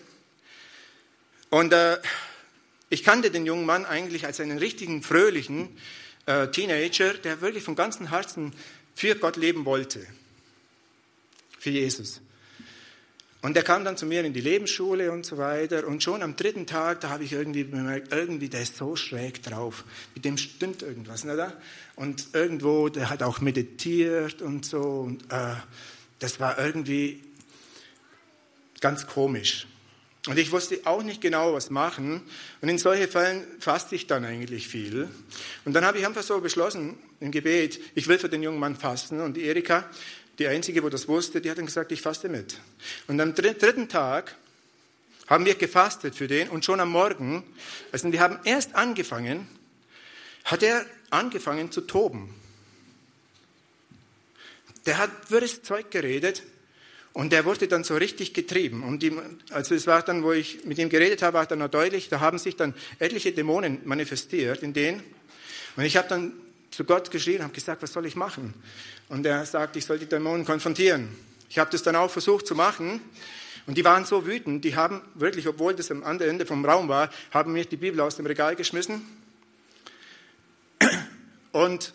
und 1.50 1.72
äh, 1.72 1.98
ich 2.94 3.04
kannte 3.04 3.32
den 3.32 3.48
jungen 3.48 3.66
Mann 3.66 3.86
eigentlich 3.86 4.28
als 4.28 4.40
einen 4.40 4.60
richtigen, 4.60 5.02
fröhlichen 5.02 5.70
äh, 6.28 6.48
Teenager, 6.50 7.16
der 7.16 7.42
wirklich 7.42 7.64
von 7.64 7.76
ganzem 7.76 8.10
Herzen 8.10 8.54
für 8.94 9.16
Gott 9.16 9.36
leben 9.36 9.66
wollte. 9.66 10.06
Für 11.58 11.72
Jesus. 11.72 12.22
Und 13.42 13.58
er 13.58 13.64
kam 13.64 13.84
dann 13.84 13.98
zu 13.98 14.06
mir 14.06 14.24
in 14.24 14.32
die 14.32 14.42
Lebensschule 14.42 15.12
und 15.12 15.26
so 15.26 15.40
weiter. 15.40 15.88
Und 15.88 16.04
schon 16.04 16.22
am 16.22 16.36
dritten 16.36 16.68
Tag, 16.68 17.02
da 17.02 17.10
habe 17.10 17.24
ich 17.24 17.34
irgendwie 17.34 17.64
bemerkt, 17.64 18.14
irgendwie, 18.14 18.48
der 18.48 18.62
ist 18.62 18.78
so 18.78 18.96
schräg 18.96 19.42
drauf. 19.42 19.86
Mit 20.14 20.24
dem 20.24 20.38
stimmt 20.38 20.84
irgendwas, 20.84 21.24
nicht? 21.24 21.40
Und 21.96 22.28
irgendwo, 22.34 22.90
der 22.90 23.10
hat 23.10 23.24
auch 23.24 23.42
meditiert 23.42 24.44
und 24.44 24.68
so. 24.68 24.82
Und 24.82 25.24
äh, 25.32 25.56
das 26.20 26.40
war 26.40 26.60
irgendwie 26.60 27.24
ganz 28.80 29.08
komisch. 29.08 29.66
Und 30.28 30.40
ich 30.40 30.52
wusste 30.54 30.80
auch 30.86 31.04
nicht 31.04 31.20
genau, 31.20 31.54
was 31.54 31.70
machen. 31.70 32.22
Und 32.62 32.70
in 32.70 32.78
solchen 32.78 33.10
Fällen 33.10 33.44
faste 33.60 33.96
ich 33.96 34.08
dann 34.08 34.24
eigentlich 34.24 34.70
viel. 34.70 35.10
Und 35.66 35.74
dann 35.74 35.84
habe 35.84 35.98
ich 35.98 36.06
einfach 36.06 36.24
so 36.24 36.40
beschlossen 36.40 36.98
im 37.20 37.32
Gebet, 37.32 37.80
ich 37.94 38.08
will 38.08 38.18
für 38.18 38.30
den 38.30 38.42
jungen 38.42 38.60
Mann 38.60 38.78
fasten. 38.78 39.20
Und 39.20 39.36
die 39.36 39.44
Erika, 39.44 39.90
die 40.40 40.48
Einzige, 40.48 40.82
wo 40.82 40.90
das 40.90 41.10
wusste, 41.10 41.42
die 41.42 41.50
hat 41.50 41.58
dann 41.58 41.66
gesagt, 41.66 41.92
ich 41.92 42.02
faste 42.02 42.30
mit. 42.30 42.58
Und 43.08 43.20
am 43.20 43.36
dritten 43.36 43.90
Tag 43.90 44.36
haben 45.28 45.46
wir 45.46 45.56
gefastet 45.56 46.16
für 46.16 46.28
den 46.28 46.50
und 46.50 46.64
schon 46.64 46.80
am 46.80 46.90
Morgen, 46.90 47.44
also 47.92 48.12
wir 48.12 48.20
haben 48.20 48.40
erst 48.46 48.76
angefangen, 48.76 49.48
hat 50.46 50.64
er 50.64 50.86
angefangen 51.10 51.72
zu 51.72 51.82
toben. 51.82 52.34
Der 54.86 54.98
hat 54.98 55.12
wirres 55.30 55.64
Zeug 55.64 55.92
geredet 55.92 56.44
und 57.14 57.32
der 57.32 57.46
wurde 57.46 57.68
dann 57.68 57.84
so 57.84 57.96
richtig 57.96 58.34
getrieben. 58.34 58.84
Und 58.84 59.04
die, 59.04 59.14
also 59.52 59.76
es 59.76 59.86
war 59.86 60.02
dann, 60.02 60.24
wo 60.24 60.32
ich 60.32 60.66
mit 60.66 60.80
ihm 60.80 60.90
geredet 60.90 61.22
habe, 61.22 61.38
war 61.38 61.46
dann 61.46 61.60
noch 61.60 61.70
deutlich, 61.70 62.10
da 62.10 62.20
haben 62.20 62.40
sich 62.40 62.56
dann 62.56 62.74
etliche 62.98 63.32
Dämonen 63.32 63.82
manifestiert 63.86 64.64
in 64.64 64.74
denen. 64.74 65.04
Und 65.76 65.84
ich 65.84 65.96
habe 65.96 66.08
dann 66.08 66.34
zu 66.72 66.84
Gott 66.86 67.12
geschrien, 67.12 67.44
habe 67.44 67.54
gesagt, 67.54 67.84
was 67.84 67.94
soll 67.94 68.08
ich 68.08 68.16
machen? 68.16 68.56
Und 69.10 69.26
er 69.28 69.46
sagt, 69.46 69.76
ich 69.76 69.86
soll 69.86 70.00
die 70.00 70.08
Dämonen 70.08 70.44
konfrontieren. 70.44 71.10
Ich 71.50 71.60
habe 71.60 71.70
das 71.70 71.84
dann 71.84 71.96
auch 71.96 72.10
versucht 72.10 72.48
zu 72.48 72.56
machen. 72.56 73.00
Und 73.68 73.78
die 73.78 73.86
waren 73.86 74.06
so 74.06 74.26
wütend, 74.26 74.66
die 74.66 74.76
haben 74.76 75.02
wirklich, 75.14 75.48
obwohl 75.48 75.76
das 75.76 75.92
am 75.92 76.04
anderen 76.04 76.32
Ende 76.32 76.46
vom 76.48 76.66
Raum 76.66 76.90
war, 76.90 77.12
haben 77.32 77.54
mir 77.54 77.64
die 77.64 77.78
Bibel 77.78 78.02
aus 78.02 78.16
dem 78.16 78.26
Regal 78.26 78.56
geschmissen. 78.56 79.06
Und 81.52 81.94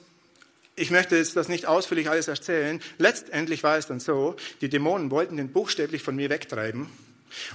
ich 0.79 0.91
möchte 0.91 1.17
jetzt 1.17 1.37
das 1.37 1.49
nicht 1.49 1.67
ausführlich 1.67 2.09
alles 2.09 2.29
erzählen. 2.29 2.81
Letztendlich 2.99 3.63
war 3.63 3.77
es 3.77 3.87
dann 3.87 4.01
so, 4.01 4.37
die 4.61 4.69
Dämonen 4.69 5.11
wollten 5.11 5.37
den 5.37 5.53
buchstäblich 5.53 6.03
von 6.03 6.17
mir 6.17 6.31
wegtreiben. 6.31 6.89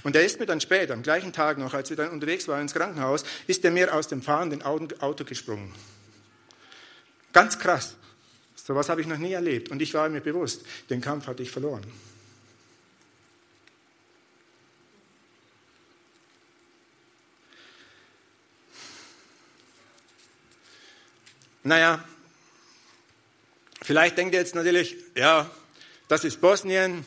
Und 0.02 0.14
er 0.14 0.24
ist 0.24 0.38
mir 0.38 0.46
dann 0.46 0.60
später, 0.60 0.94
am 0.94 1.02
gleichen 1.02 1.32
Tag 1.32 1.58
noch, 1.58 1.74
als 1.74 1.90
wir 1.90 1.96
dann 1.96 2.10
unterwegs 2.10 2.46
waren 2.46 2.62
ins 2.62 2.74
Krankenhaus, 2.74 3.24
ist 3.46 3.64
er 3.64 3.70
mir 3.70 3.94
aus 3.94 4.08
dem 4.08 4.22
fahrenden 4.22 4.62
Auto 4.62 5.24
gesprungen. 5.24 5.74
Ganz 7.32 7.58
krass. 7.58 7.96
So 8.54 8.74
was 8.74 8.88
habe 8.88 9.00
ich 9.00 9.06
noch 9.06 9.18
nie 9.18 9.32
erlebt. 9.32 9.70
Und 9.70 9.82
ich 9.82 9.92
war 9.94 10.08
mir 10.08 10.20
bewusst, 10.20 10.64
den 10.90 11.00
Kampf 11.00 11.26
hatte 11.26 11.42
ich 11.42 11.50
verloren. 11.50 11.82
Naja, 21.66 22.04
Vielleicht 23.84 24.16
denkt 24.16 24.32
ihr 24.32 24.40
jetzt 24.40 24.54
natürlich, 24.54 24.96
ja, 25.14 25.50
das 26.08 26.24
ist 26.24 26.40
Bosnien. 26.40 27.04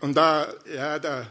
Und 0.00 0.14
da, 0.14 0.50
ja, 0.74 0.98
da, 0.98 1.26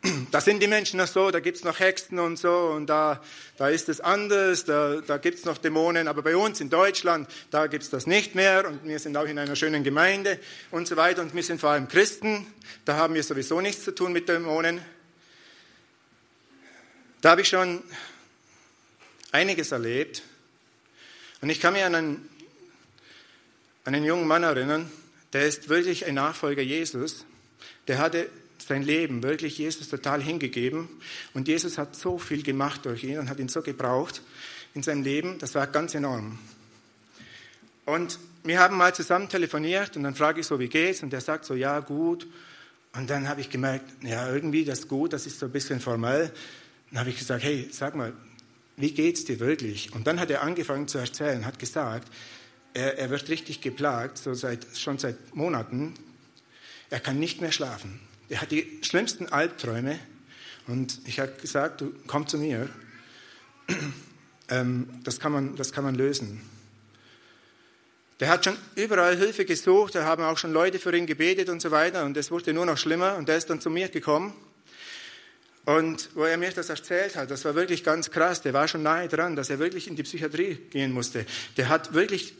da 0.30 0.40
sind 0.40 0.62
die 0.62 0.68
Menschen 0.68 0.98
noch 0.98 1.08
so, 1.08 1.32
da 1.32 1.40
gibt 1.40 1.56
es 1.56 1.64
noch 1.64 1.80
Hexen 1.80 2.20
und 2.20 2.36
so 2.36 2.68
und 2.68 2.86
da, 2.86 3.20
da 3.56 3.68
ist 3.68 3.88
es 3.88 4.00
anders, 4.00 4.64
da, 4.64 5.00
da 5.00 5.18
gibt 5.18 5.40
es 5.40 5.44
noch 5.44 5.58
Dämonen, 5.58 6.06
aber 6.06 6.22
bei 6.22 6.36
uns 6.36 6.60
in 6.60 6.70
Deutschland, 6.70 7.28
da 7.50 7.66
gibt 7.66 7.82
es 7.82 7.90
das 7.90 8.06
nicht 8.06 8.36
mehr 8.36 8.68
und 8.68 8.84
wir 8.84 9.00
sind 9.00 9.16
auch 9.16 9.26
in 9.26 9.40
einer 9.40 9.56
schönen 9.56 9.82
Gemeinde 9.82 10.38
und 10.70 10.86
so 10.86 10.96
weiter 10.96 11.20
und 11.20 11.34
wir 11.34 11.42
sind 11.42 11.60
vor 11.60 11.70
allem 11.70 11.88
Christen, 11.88 12.46
da 12.84 12.94
haben 12.94 13.14
wir 13.14 13.24
sowieso 13.24 13.60
nichts 13.60 13.82
zu 13.82 13.92
tun 13.92 14.12
mit 14.12 14.28
Dämonen. 14.28 14.80
Da 17.22 17.30
habe 17.30 17.40
ich 17.40 17.48
schon 17.48 17.82
einiges 19.32 19.72
erlebt 19.72 20.22
und 21.40 21.50
ich 21.50 21.60
kann 21.60 21.72
mich 21.72 21.82
an 21.82 21.96
einen, 21.96 22.30
an 23.84 23.94
einen 23.94 24.04
jungen 24.04 24.26
Mann 24.26 24.42
erinnern, 24.42 24.90
der 25.32 25.46
ist 25.46 25.68
wirklich 25.68 26.06
ein 26.06 26.14
Nachfolger 26.14 26.62
Jesus, 26.62 27.24
der 27.88 27.98
hatte 27.98 28.28
sein 28.58 28.82
Leben 28.82 29.22
wirklich 29.22 29.58
Jesus 29.58 29.88
total 29.88 30.22
hingegeben. 30.22 30.88
Und 31.34 31.48
Jesus 31.48 31.78
hat 31.78 31.96
so 31.96 32.18
viel 32.18 32.42
gemacht 32.42 32.84
durch 32.84 33.04
ihn 33.04 33.18
und 33.18 33.28
hat 33.28 33.38
ihn 33.38 33.48
so 33.48 33.62
gebraucht 33.62 34.22
in 34.74 34.82
seinem 34.82 35.02
Leben. 35.02 35.38
Das 35.38 35.54
war 35.54 35.66
ganz 35.66 35.94
enorm. 35.94 36.38
Und 37.86 38.18
wir 38.44 38.60
haben 38.60 38.76
mal 38.76 38.94
zusammen 38.94 39.28
telefoniert 39.28 39.96
und 39.96 40.04
dann 40.04 40.14
frage 40.14 40.40
ich 40.40 40.46
so, 40.46 40.60
wie 40.60 40.68
geht's? 40.68 41.02
Und 41.02 41.12
er 41.12 41.20
sagt 41.20 41.44
so, 41.44 41.54
ja, 41.54 41.80
gut. 41.80 42.26
Und 42.94 43.10
dann 43.10 43.28
habe 43.28 43.40
ich 43.40 43.50
gemerkt, 43.50 43.84
ja, 44.02 44.32
irgendwie 44.32 44.64
das 44.64 44.88
gut, 44.88 45.12
das 45.12 45.26
ist 45.26 45.38
so 45.38 45.46
ein 45.46 45.52
bisschen 45.52 45.80
formell. 45.80 46.32
Dann 46.90 47.00
habe 47.00 47.10
ich 47.10 47.18
gesagt, 47.18 47.42
hey, 47.42 47.68
sag 47.70 47.94
mal, 47.94 48.12
wie 48.76 48.92
geht's 48.92 49.24
dir 49.24 49.40
wirklich? 49.40 49.92
Und 49.92 50.06
dann 50.06 50.20
hat 50.20 50.30
er 50.30 50.42
angefangen 50.42 50.88
zu 50.88 50.98
erzählen, 50.98 51.44
hat 51.44 51.58
gesagt, 51.58 52.08
er, 52.74 52.98
er 52.98 53.10
wird 53.10 53.28
richtig 53.28 53.60
geplagt, 53.60 54.18
so 54.18 54.34
seit, 54.34 54.66
schon 54.76 54.98
seit 54.98 55.34
Monaten. 55.34 55.94
Er 56.90 57.00
kann 57.00 57.18
nicht 57.18 57.40
mehr 57.40 57.52
schlafen. 57.52 58.00
Er 58.28 58.40
hat 58.40 58.50
die 58.50 58.78
schlimmsten 58.82 59.28
Albträume 59.28 59.98
und 60.66 61.00
ich 61.04 61.20
habe 61.20 61.32
gesagt, 61.40 61.80
du 61.80 61.92
komm 62.06 62.26
zu 62.26 62.38
mir. 62.38 62.68
Ähm, 64.52 64.88
das, 65.04 65.20
kann 65.20 65.30
man, 65.30 65.54
das 65.54 65.70
kann 65.70 65.84
man 65.84 65.94
lösen. 65.94 66.40
Der 68.18 68.28
hat 68.28 68.44
schon 68.44 68.56
überall 68.74 69.16
Hilfe 69.16 69.44
gesucht, 69.44 69.94
da 69.94 70.04
haben 70.04 70.24
auch 70.24 70.38
schon 70.38 70.52
Leute 70.52 70.80
für 70.80 70.92
ihn 70.92 71.06
gebetet 71.06 71.48
und 71.48 71.62
so 71.62 71.70
weiter 71.70 72.04
und 72.04 72.16
es 72.16 72.32
wurde 72.32 72.52
nur 72.52 72.66
noch 72.66 72.76
schlimmer 72.76 73.14
und 73.14 73.28
er 73.28 73.36
ist 73.36 73.48
dann 73.48 73.60
zu 73.60 73.70
mir 73.70 73.88
gekommen. 73.90 74.34
Und 75.66 76.10
wo 76.14 76.24
er 76.24 76.36
mir 76.36 76.50
das 76.50 76.68
erzählt 76.68 77.14
hat, 77.14 77.30
das 77.30 77.44
war 77.44 77.54
wirklich 77.54 77.84
ganz 77.84 78.10
krass. 78.10 78.42
Der 78.42 78.52
war 78.52 78.66
schon 78.66 78.82
nahe 78.82 79.06
dran, 79.06 79.36
dass 79.36 79.50
er 79.50 79.60
wirklich 79.60 79.86
in 79.86 79.94
die 79.94 80.02
Psychiatrie 80.02 80.56
gehen 80.70 80.90
musste. 80.90 81.24
Der 81.56 81.68
hat 81.68 81.94
wirklich 81.94 82.34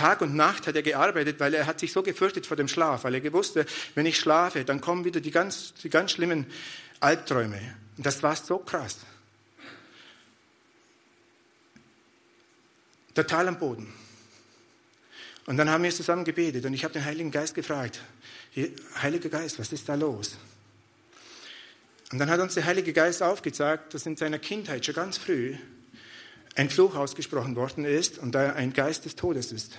Tag 0.00 0.22
und 0.22 0.34
Nacht 0.34 0.66
hat 0.66 0.74
er 0.74 0.82
gearbeitet, 0.82 1.40
weil 1.40 1.52
er 1.52 1.66
hat 1.66 1.78
sich 1.78 1.92
so 1.92 2.02
gefürchtet 2.02 2.46
vor 2.46 2.56
dem 2.56 2.68
Schlaf, 2.68 3.04
weil 3.04 3.12
er 3.12 3.20
gewusst, 3.20 3.58
wenn 3.94 4.06
ich 4.06 4.18
schlafe, 4.18 4.64
dann 4.64 4.80
kommen 4.80 5.04
wieder 5.04 5.20
die 5.20 5.30
ganz, 5.30 5.74
die 5.74 5.90
ganz 5.90 6.12
schlimmen 6.12 6.46
Albträume. 7.00 7.60
Und 7.98 8.06
das 8.06 8.22
war 8.22 8.34
so 8.34 8.56
krass. 8.56 8.96
Total 13.14 13.48
am 13.48 13.58
Boden. 13.58 13.92
Und 15.44 15.58
dann 15.58 15.68
haben 15.68 15.84
wir 15.84 15.90
zusammen 15.90 16.24
gebetet 16.24 16.64
und 16.64 16.72
ich 16.72 16.84
habe 16.84 16.94
den 16.94 17.04
Heiligen 17.04 17.30
Geist 17.30 17.54
gefragt, 17.54 18.00
Heiliger 19.02 19.28
Geist, 19.28 19.58
was 19.58 19.70
ist 19.70 19.86
da 19.86 19.96
los? 19.96 20.38
Und 22.10 22.18
dann 22.18 22.30
hat 22.30 22.40
uns 22.40 22.54
der 22.54 22.64
Heilige 22.64 22.94
Geist 22.94 23.22
aufgezeigt, 23.22 23.92
dass 23.92 24.06
in 24.06 24.16
seiner 24.16 24.38
Kindheit 24.38 24.86
schon 24.86 24.94
ganz 24.94 25.18
früh 25.18 25.56
ein 26.54 26.70
Fluch 26.70 26.94
ausgesprochen 26.96 27.56
worden 27.56 27.84
ist 27.84 28.18
und 28.18 28.32
da 28.32 28.52
ein 28.52 28.72
Geist 28.72 29.04
des 29.04 29.16
Todes 29.16 29.52
ist. 29.52 29.72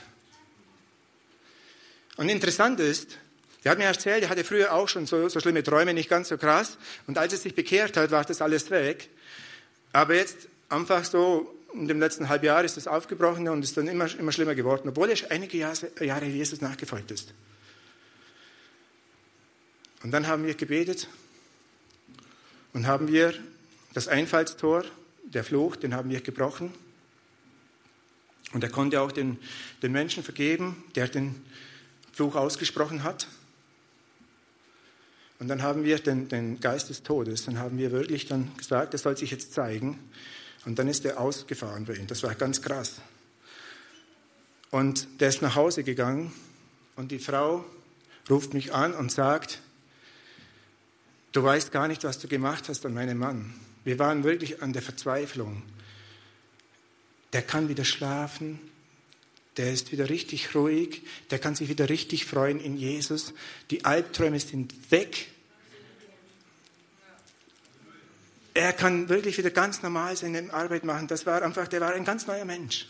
Und 2.17 2.29
interessant 2.29 2.79
ist, 2.79 3.17
er 3.63 3.71
hat 3.71 3.77
mir 3.77 3.85
erzählt, 3.85 4.23
er 4.23 4.29
hatte 4.29 4.43
früher 4.43 4.73
auch 4.73 4.89
schon 4.89 5.05
so, 5.05 5.29
so 5.29 5.39
schlimme 5.39 5.63
Träume, 5.63 5.93
nicht 5.93 6.09
ganz 6.09 6.29
so 6.29 6.37
krass. 6.37 6.77
Und 7.07 7.17
als 7.17 7.33
er 7.33 7.39
sich 7.39 7.53
bekehrt 7.53 7.95
hat, 7.95 8.11
war 8.11 8.23
das 8.23 8.41
alles 8.41 8.71
weg. 8.71 9.09
Aber 9.93 10.15
jetzt 10.15 10.47
einfach 10.69 11.05
so 11.05 11.53
in 11.73 11.87
dem 11.87 11.99
letzten 11.99 12.27
Halbjahr 12.27 12.63
ist 12.63 12.77
das 12.77 12.87
aufgebrochen 12.87 13.47
und 13.47 13.63
ist 13.63 13.77
dann 13.77 13.87
immer, 13.87 14.13
immer 14.17 14.31
schlimmer 14.31 14.55
geworden, 14.55 14.89
obwohl 14.89 15.09
er 15.09 15.31
einige 15.31 15.57
Jahre, 15.57 15.89
Jahre 15.99 16.25
Jesus 16.25 16.61
nachgefolgt 16.61 17.11
ist. 17.11 17.33
Und 20.03 20.11
dann 20.11 20.27
haben 20.27 20.45
wir 20.45 20.55
gebetet 20.55 21.07
und 22.73 22.87
haben 22.87 23.07
wir 23.07 23.33
das 23.93 24.07
Einfallstor 24.07 24.83
der 25.33 25.43
Fluch, 25.43 25.75
den 25.75 25.93
haben 25.93 26.09
wir 26.09 26.21
gebrochen. 26.21 26.73
Und 28.53 28.63
er 28.63 28.69
konnte 28.69 29.01
auch 29.01 29.11
den, 29.11 29.37
den 29.81 29.91
Menschen 29.91 30.23
vergeben, 30.23 30.83
der 30.95 31.07
den 31.07 31.41
Fluch 32.11 32.35
ausgesprochen 32.35 33.03
hat. 33.03 33.27
Und 35.39 35.47
dann 35.47 35.63
haben 35.63 35.83
wir 35.83 35.97
den, 35.99 36.27
den 36.27 36.59
Geist 36.59 36.89
des 36.89 37.01
Todes, 37.01 37.45
dann 37.45 37.57
haben 37.57 37.77
wir 37.77 37.91
wirklich 37.91 38.27
dann 38.27 38.55
gesagt, 38.57 38.93
er 38.93 38.99
soll 38.99 39.17
sich 39.17 39.31
jetzt 39.31 39.53
zeigen. 39.53 39.97
Und 40.65 40.77
dann 40.77 40.87
ist 40.87 41.03
er 41.05 41.19
ausgefahren 41.19 41.85
bei 41.85 41.95
ihm. 41.95 42.05
Das 42.05 42.21
war 42.21 42.35
ganz 42.35 42.61
krass. 42.61 43.01
Und 44.69 45.07
der 45.19 45.29
ist 45.29 45.41
nach 45.41 45.55
Hause 45.55 45.83
gegangen 45.83 46.31
und 46.95 47.11
die 47.11 47.19
Frau 47.19 47.65
ruft 48.29 48.53
mich 48.53 48.73
an 48.73 48.93
und 48.93 49.11
sagt, 49.11 49.59
du 51.31 51.43
weißt 51.43 51.71
gar 51.71 51.87
nicht, 51.87 52.03
was 52.03 52.19
du 52.19 52.27
gemacht 52.27 52.69
hast 52.69 52.85
an 52.85 52.93
meinem 52.93 53.17
Mann. 53.17 53.53
Wir 53.83 53.99
waren 53.99 54.23
wirklich 54.23 54.61
an 54.61 54.73
der 54.73 54.81
Verzweiflung. 54.81 55.63
Der 57.33 57.41
kann 57.41 57.69
wieder 57.69 57.85
schlafen, 57.85 58.59
der 59.57 59.71
ist 59.71 59.91
wieder 59.91 60.09
richtig 60.09 60.55
ruhig, 60.55 61.01
der 61.29 61.39
kann 61.39 61.55
sich 61.55 61.69
wieder 61.69 61.89
richtig 61.89 62.25
freuen 62.25 62.59
in 62.59 62.77
Jesus. 62.77 63.33
Die 63.69 63.85
Albträume 63.85 64.39
sind 64.39 64.91
weg. 64.91 65.27
Er 68.53 68.73
kann 68.73 69.07
wirklich 69.07 69.37
wieder 69.37 69.49
ganz 69.49 69.81
normal 69.81 70.15
seine 70.17 70.53
Arbeit 70.53 70.83
machen. 70.83 71.07
Das 71.07 71.25
war 71.25 71.41
einfach, 71.41 71.67
der 71.67 71.81
war 71.81 71.93
ein 71.93 72.03
ganz 72.03 72.27
neuer 72.27 72.45
Mensch. 72.45 72.87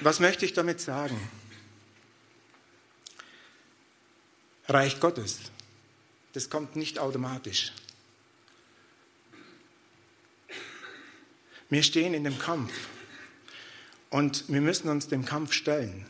Was 0.00 0.20
möchte 0.20 0.44
ich 0.44 0.52
damit 0.52 0.80
sagen? 0.80 1.18
Reich 4.68 5.00
Gottes, 5.00 5.38
das 6.34 6.50
kommt 6.50 6.76
nicht 6.76 6.98
automatisch. 6.98 7.72
Wir 11.68 11.82
stehen 11.82 12.14
in 12.14 12.24
dem 12.24 12.38
Kampf 12.38 12.72
und 14.10 14.44
wir 14.48 14.60
müssen 14.60 14.88
uns 14.88 15.08
dem 15.08 15.24
Kampf 15.24 15.52
stellen. 15.52 16.06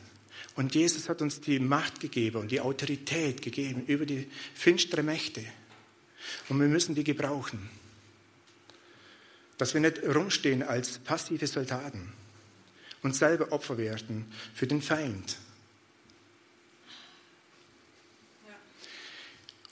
Und 0.54 0.74
Jesus 0.74 1.08
hat 1.08 1.22
uns 1.22 1.40
die 1.40 1.58
Macht 1.58 2.00
gegeben 2.00 2.38
und 2.38 2.50
die 2.50 2.60
Autorität 2.60 3.42
gegeben 3.42 3.86
über 3.86 4.06
die 4.06 4.28
finstere 4.54 5.02
Mächte. 5.02 5.44
Und 6.48 6.60
wir 6.60 6.68
müssen 6.68 6.94
die 6.94 7.04
gebrauchen. 7.04 7.70
Dass 9.56 9.72
wir 9.72 9.80
nicht 9.80 10.02
rumstehen 10.02 10.62
als 10.62 10.98
passive 10.98 11.46
Soldaten 11.46 12.12
und 13.02 13.14
selber 13.14 13.52
Opfer 13.52 13.78
werden 13.78 14.30
für 14.54 14.66
den 14.66 14.82
Feind. 14.82 15.36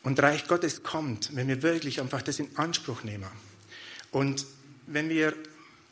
Und 0.03 0.21
Reich 0.21 0.47
Gottes 0.47 0.85
kommt, 0.85 1.35
wenn 1.35 1.49
wir 1.49 1.63
wirklich 1.63 2.01
einfach 2.01 2.23
das 2.23 2.39
in 2.39 2.57
Anspruch 2.57 3.03
nehmen. 3.03 3.29
Und 4.13 4.47
wenn 4.87 5.09
wir 5.09 5.35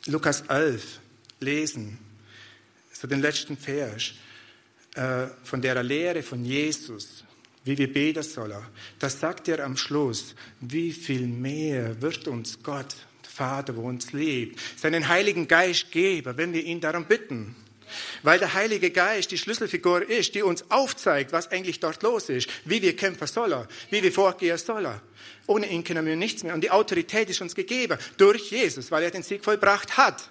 Lukas 0.05 0.41
11 0.47 0.99
lesen, 1.41 1.99
so 2.93 3.07
den 3.07 3.19
letzten 3.19 3.57
Vers, 3.57 4.13
äh, 4.95 5.27
von 5.43 5.61
der 5.61 5.83
Lehre 5.83 6.23
von 6.23 6.45
Jesus, 6.45 7.25
wie 7.65 7.77
wir 7.77 7.91
beten 7.91 8.23
sollen, 8.23 8.63
da 8.99 9.09
sagt 9.09 9.49
er 9.49 9.65
am 9.65 9.75
Schluss, 9.75 10.33
wie 10.61 10.93
viel 10.93 11.27
mehr 11.27 12.01
wird 12.01 12.29
uns 12.29 12.63
Gott 12.63 12.95
Vater, 13.35 13.75
wo 13.75 13.81
uns 13.81 14.13
liebt, 14.13 14.59
seinen 14.79 15.09
Heiligen 15.09 15.47
Geist 15.47 15.91
geben, 15.91 16.37
wenn 16.37 16.53
wir 16.53 16.63
ihn 16.63 16.79
darum 16.79 17.05
bitten. 17.05 17.55
Weil 18.23 18.39
der 18.39 18.53
Heilige 18.53 18.91
Geist 18.91 19.31
die 19.31 19.37
Schlüsselfigur 19.37 20.09
ist, 20.09 20.35
die 20.35 20.41
uns 20.41 20.71
aufzeigt, 20.71 21.33
was 21.33 21.51
eigentlich 21.51 21.79
dort 21.81 22.01
los 22.01 22.29
ist, 22.29 22.49
wie 22.63 22.81
wir 22.81 22.95
kämpfen 22.95 23.27
sollen, 23.27 23.67
wie 23.89 24.01
wir 24.01 24.11
vorgehen 24.11 24.57
sollen. 24.57 25.01
Ohne 25.47 25.69
ihn 25.69 25.83
können 25.83 26.05
wir 26.05 26.15
nichts 26.15 26.43
mehr. 26.43 26.53
Und 26.53 26.61
die 26.61 26.71
Autorität 26.71 27.29
ist 27.29 27.41
uns 27.41 27.55
gegeben 27.55 27.99
durch 28.17 28.51
Jesus, 28.51 28.89
weil 28.89 29.03
er 29.03 29.11
den 29.11 29.21
Sieg 29.21 29.43
vollbracht 29.43 29.97
hat. 29.97 30.29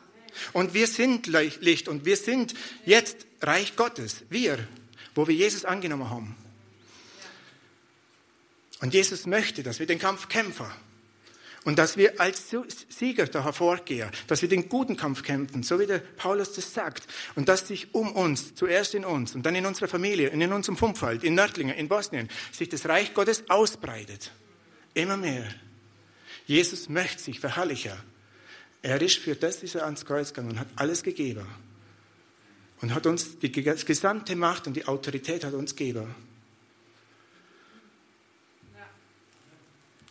Und 0.53 0.75
wir 0.75 0.87
sind 0.87 1.27
Licht 1.27 1.87
und 1.87 2.05
wir 2.05 2.17
sind 2.17 2.55
jetzt 2.87 3.27
Reich 3.43 3.77
Gottes. 3.77 4.25
Wir, 4.31 4.67
wo 5.15 5.29
wir 5.29 5.35
Jesus 5.35 5.65
angenommen 5.65 6.09
haben. 6.09 6.37
Und 8.81 8.95
Jesus 8.95 9.27
möchte, 9.27 9.63
dass 9.63 9.79
wir 9.79 9.87
den 9.87 9.99
Kampf 9.99 10.29
kämpfen. 10.29 10.67
Und 11.65 11.79
dass 11.79 11.97
wir 11.97 12.21
als 12.21 12.55
Sieger 12.91 13.27
da 13.27 13.43
hervorgehen, 13.43 14.11
dass 14.27 14.43
wir 14.43 14.49
den 14.51 14.69
guten 14.69 14.97
Kampf 14.97 15.23
kämpfen, 15.23 15.63
so 15.63 15.81
wie 15.81 15.87
der 15.87 15.99
Paulus 15.99 16.53
das 16.53 16.75
sagt. 16.75 17.05
Und 17.37 17.49
dass 17.49 17.67
sich 17.67 17.95
um 17.95 18.13
uns, 18.13 18.55
zuerst 18.55 18.95
in 18.95 19.05
uns 19.05 19.35
und 19.35 19.45
dann 19.45 19.55
in 19.55 19.65
unserer 19.65 19.89
Familie, 19.89 20.29
in 20.29 20.53
unserem 20.53 20.77
Umfeld, 20.77 21.25
in 21.25 21.35
Nördlingen, 21.35 21.75
in 21.75 21.89
Bosnien, 21.89 22.29
sich 22.53 22.69
das 22.69 22.87
Reich 22.87 23.15
Gottes 23.15 23.49
ausbreitet. 23.49 24.31
Immer 24.93 25.17
mehr. 25.17 25.47
Jesus 26.47 26.91
möchte 26.91 27.23
sich 27.23 27.41
verherrlichen. 27.41 27.93
Er 28.83 29.01
ist 29.01 29.17
für 29.17 29.35
das 29.35 29.63
ist 29.63 29.75
er 29.75 29.87
ans 29.87 30.05
Kreuz 30.05 30.35
gegangen 30.35 30.51
und 30.51 30.61
hat 30.61 30.69
alles 30.77 31.03
gegeben. 31.03 31.47
Und 32.83 32.95
hat 32.95 33.07
uns 33.07 33.39
die 33.39 33.51
gesamte 33.51 34.37
Macht 34.37 34.67
und 34.67 34.75
die 34.75 34.87
Autorität 34.87 35.45
hat 35.45 35.55
uns 35.55 35.75
gegeben. 35.75 36.15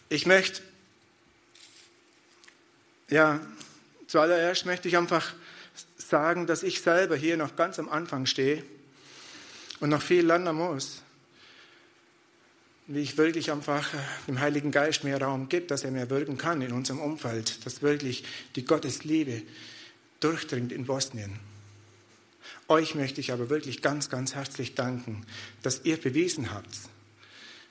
Ich 0.10 0.26
möchte, 0.26 0.62
ja, 3.14 3.40
zuallererst 4.08 4.66
möchte 4.66 4.88
ich 4.88 4.98
einfach 4.98 5.34
sagen, 5.98 6.48
dass 6.48 6.64
ich 6.64 6.82
selber 6.82 7.16
hier 7.16 7.38
noch 7.38 7.56
ganz 7.56 7.78
am 7.78 7.88
Anfang 7.88 8.26
stehe 8.26 8.64
und 9.80 9.90
noch 9.90 10.02
viel 10.02 10.26
lernen 10.26 10.56
muss. 10.56 11.04
Wie 12.88 13.02
ich 13.02 13.16
wirklich 13.18 13.52
einfach 13.52 13.94
äh, 13.94 13.98
dem 14.28 14.40
Heiligen 14.40 14.72
Geist 14.72 15.04
mehr 15.04 15.22
Raum 15.22 15.48
gibt, 15.48 15.70
dass 15.70 15.84
er 15.84 15.92
mehr 15.92 16.10
wirken 16.10 16.40
kann 16.40 16.62
in 16.64 16.72
unserem 16.72 17.00
Umfeld, 17.00 17.64
dass 17.66 17.84
wirklich 17.84 18.26
die 18.56 18.66
Gottesliebe 18.66 19.44
durchdringt 20.20 20.72
in 20.72 20.86
Bosnien. 20.86 21.40
Euch 22.68 22.96
möchte 22.96 23.22
ich 23.22 23.32
aber 23.32 23.50
wirklich 23.50 23.84
ganz, 23.84 24.10
ganz 24.10 24.34
herzlich 24.34 24.74
danken, 24.74 25.24
dass 25.62 25.82
ihr 25.86 25.98
bewiesen 25.98 26.52
habt, 26.52 26.76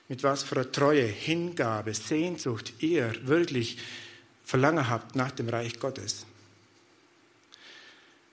mit 0.07 0.23
was 0.23 0.41
für 0.41 0.55
einer 0.55 0.71
Treue, 0.71 1.05
Hingabe, 1.05 1.93
Sehnsucht 1.93 2.73
ihr 2.79 3.13
wirklich 3.27 3.77
Verlangen 4.43 4.89
habt 4.89 5.15
nach 5.15 5.31
dem 5.31 5.49
Reich 5.49 5.79
Gottes. 5.79 6.25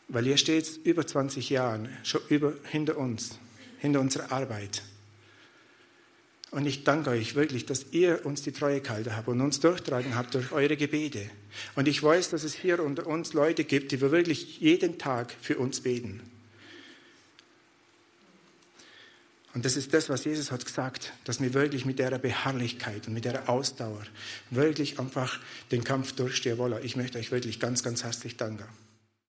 Weil 0.09 0.27
ihr 0.27 0.37
steht 0.37 0.81
über 0.85 1.07
20 1.07 1.51
Jahre 1.51 1.89
schon 2.03 2.21
über, 2.29 2.55
hinter 2.65 2.99
uns, 2.99 3.39
hinter 3.79 4.01
unserer 4.01 4.33
Arbeit. 4.33 4.83
Und 6.51 6.67
ich 6.67 6.83
danke 6.83 7.11
euch 7.11 7.37
wirklich, 7.37 7.65
dass 7.65 7.87
ihr 7.93 8.27
uns 8.27 8.43
die 8.43 8.51
Treue 8.51 8.81
gehalten 8.81 9.15
habt 9.15 9.29
und 9.29 9.41
uns 9.41 9.61
durchtragen 9.61 10.17
habt 10.17 10.35
durch 10.35 10.51
eure 10.51 10.77
Gebete. 10.77 11.31
Und 11.77 11.87
ich 11.87 12.03
weiß, 12.03 12.31
dass 12.31 12.43
es 12.43 12.55
hier 12.55 12.83
unter 12.83 13.07
uns 13.07 13.35
Leute 13.35 13.63
gibt, 13.63 13.93
die 13.93 14.01
wir 14.01 14.11
wirklich 14.11 14.61
jeden 14.61 14.99
Tag 14.99 15.33
für 15.41 15.59
uns 15.59 15.81
beten. 15.81 16.21
Und 19.53 19.65
das 19.65 19.77
ist 19.77 19.93
das, 19.93 20.09
was 20.09 20.25
Jesus 20.25 20.53
hat 20.53 20.65
gesagt, 20.65 21.13
dass 21.25 21.41
wir 21.41 21.55
wirklich 21.55 21.85
mit 21.85 21.99
der 21.99 22.17
Beharrlichkeit 22.19 23.09
und 23.09 23.15
mit 23.15 23.25
der 23.25 23.49
Ausdauer 23.49 24.03
wirklich 24.51 25.01
einfach 25.01 25.41
den 25.73 25.83
Kampf 25.83 26.13
durchstehen 26.13 26.59
wollen. 26.59 26.79
Ich 26.85 26.95
möchte 26.95 27.19
euch 27.19 27.33
wirklich 27.33 27.59
ganz, 27.59 27.83
ganz 27.83 28.05
herzlich 28.05 28.37
danken. 28.37 28.69